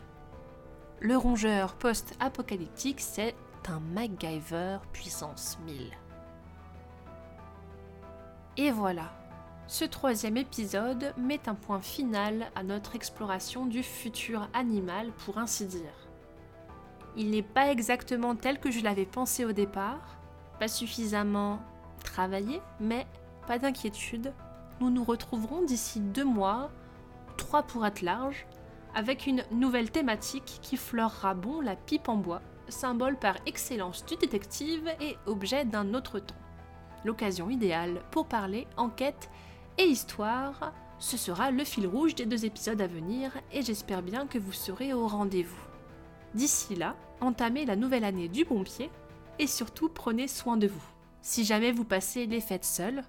Le 0.99 1.17
rongeur 1.17 1.75
post-apocalyptique, 1.75 3.01
c'est 3.01 3.35
un 3.67 3.81
MacGyver 3.93 4.77
puissance 4.93 5.59
1000. 5.65 5.91
Et 8.55 8.71
voilà, 8.71 9.11
ce 9.67 9.85
troisième 9.85 10.37
épisode 10.37 11.13
met 11.17 11.47
un 11.47 11.55
point 11.55 11.79
final 11.79 12.51
à 12.55 12.63
notre 12.63 12.95
exploration 12.95 13.65
du 13.65 13.81
futur 13.81 14.47
animal, 14.53 15.11
pour 15.25 15.37
ainsi 15.37 15.65
dire. 15.65 16.09
Il 17.15 17.29
n'est 17.31 17.43
pas 17.43 17.71
exactement 17.71 18.35
tel 18.35 18.59
que 18.59 18.71
je 18.71 18.83
l'avais 18.83 19.05
pensé 19.05 19.45
au 19.45 19.51
départ, 19.51 20.17
pas 20.59 20.67
suffisamment 20.67 21.59
travaillé, 22.03 22.61
mais 22.79 23.07
pas 23.47 23.57
d'inquiétude, 23.57 24.33
nous 24.81 24.89
nous 24.89 25.03
retrouverons 25.03 25.63
d'ici 25.63 25.99
deux 25.99 26.25
mois, 26.25 26.69
trois 27.37 27.63
pour 27.63 27.85
être 27.85 28.01
large, 28.01 28.45
avec 28.95 29.25
une 29.27 29.43
nouvelle 29.51 29.91
thématique 29.91 30.59
qui 30.61 30.77
fleurera 30.77 31.33
bon 31.33 31.61
la 31.61 31.75
pipe 31.75 32.09
en 32.09 32.15
bois, 32.15 32.41
symbole 32.67 33.17
par 33.17 33.35
excellence 33.45 34.05
du 34.05 34.15
détective 34.15 34.87
et 34.99 35.17
objet 35.25 35.65
d'un 35.65 35.93
autre 35.93 36.19
temps. 36.19 36.35
L'occasion 37.05 37.49
idéale 37.49 38.01
pour 38.11 38.27
parler 38.27 38.67
enquête 38.77 39.29
et 39.77 39.85
histoire, 39.85 40.73
ce 40.99 41.17
sera 41.17 41.51
le 41.51 41.63
fil 41.63 41.87
rouge 41.87 42.15
des 42.15 42.25
deux 42.25 42.45
épisodes 42.45 42.81
à 42.81 42.87
venir 42.87 43.31
et 43.51 43.61
j'espère 43.61 44.01
bien 44.01 44.27
que 44.27 44.37
vous 44.37 44.53
serez 44.53 44.93
au 44.93 45.07
rendez-vous. 45.07 45.67
D'ici 46.33 46.75
là, 46.75 46.95
entamez 47.21 47.65
la 47.65 47.75
nouvelle 47.75 48.03
année 48.03 48.27
du 48.27 48.45
bon 48.45 48.63
pied 48.63 48.89
et 49.39 49.47
surtout 49.47 49.89
prenez 49.89 50.27
soin 50.27 50.57
de 50.57 50.67
vous. 50.67 50.83
Si 51.21 51.45
jamais 51.45 51.71
vous 51.71 51.85
passez 51.85 52.25
les 52.25 52.41
fêtes 52.41 52.65
seuls, 52.65 53.03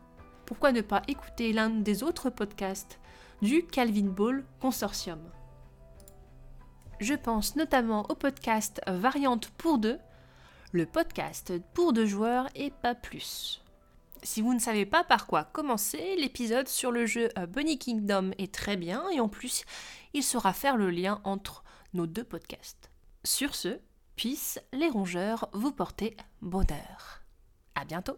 pourquoi 0.46 0.72
ne 0.72 0.80
pas 0.80 1.02
écouter 1.08 1.52
l'un 1.52 1.70
des 1.70 2.02
autres 2.02 2.30
podcasts 2.30 3.00
du 3.42 3.66
Calvin 3.66 4.08
Ball 4.08 4.44
Consortium? 4.60 5.20
Je 7.00 7.14
pense 7.14 7.56
notamment 7.56 8.06
au 8.08 8.14
podcast 8.14 8.80
Variante 8.86 9.48
pour 9.50 9.78
deux, 9.78 9.98
le 10.72 10.86
podcast 10.86 11.52
pour 11.74 11.92
deux 11.92 12.06
joueurs 12.06 12.48
et 12.54 12.70
pas 12.70 12.94
plus. 12.94 13.63
Si 14.24 14.40
vous 14.40 14.54
ne 14.54 14.58
savez 14.58 14.86
pas 14.86 15.04
par 15.04 15.26
quoi 15.26 15.44
commencer, 15.44 16.16
l'épisode 16.16 16.66
sur 16.66 16.90
le 16.90 17.04
jeu 17.04 17.28
euh, 17.38 17.46
Bunny 17.46 17.78
Kingdom 17.78 18.30
est 18.38 18.52
très 18.54 18.78
bien 18.78 19.08
et 19.10 19.20
en 19.20 19.28
plus, 19.28 19.64
il 20.14 20.22
saura 20.22 20.54
faire 20.54 20.78
le 20.78 20.88
lien 20.88 21.20
entre 21.24 21.62
nos 21.92 22.06
deux 22.06 22.24
podcasts. 22.24 22.90
Sur 23.22 23.54
ce, 23.54 23.78
puissent 24.16 24.60
les 24.72 24.88
rongeurs 24.88 25.50
vous 25.52 25.72
porter 25.72 26.16
bonheur. 26.40 27.22
À 27.74 27.84
bientôt! 27.84 28.16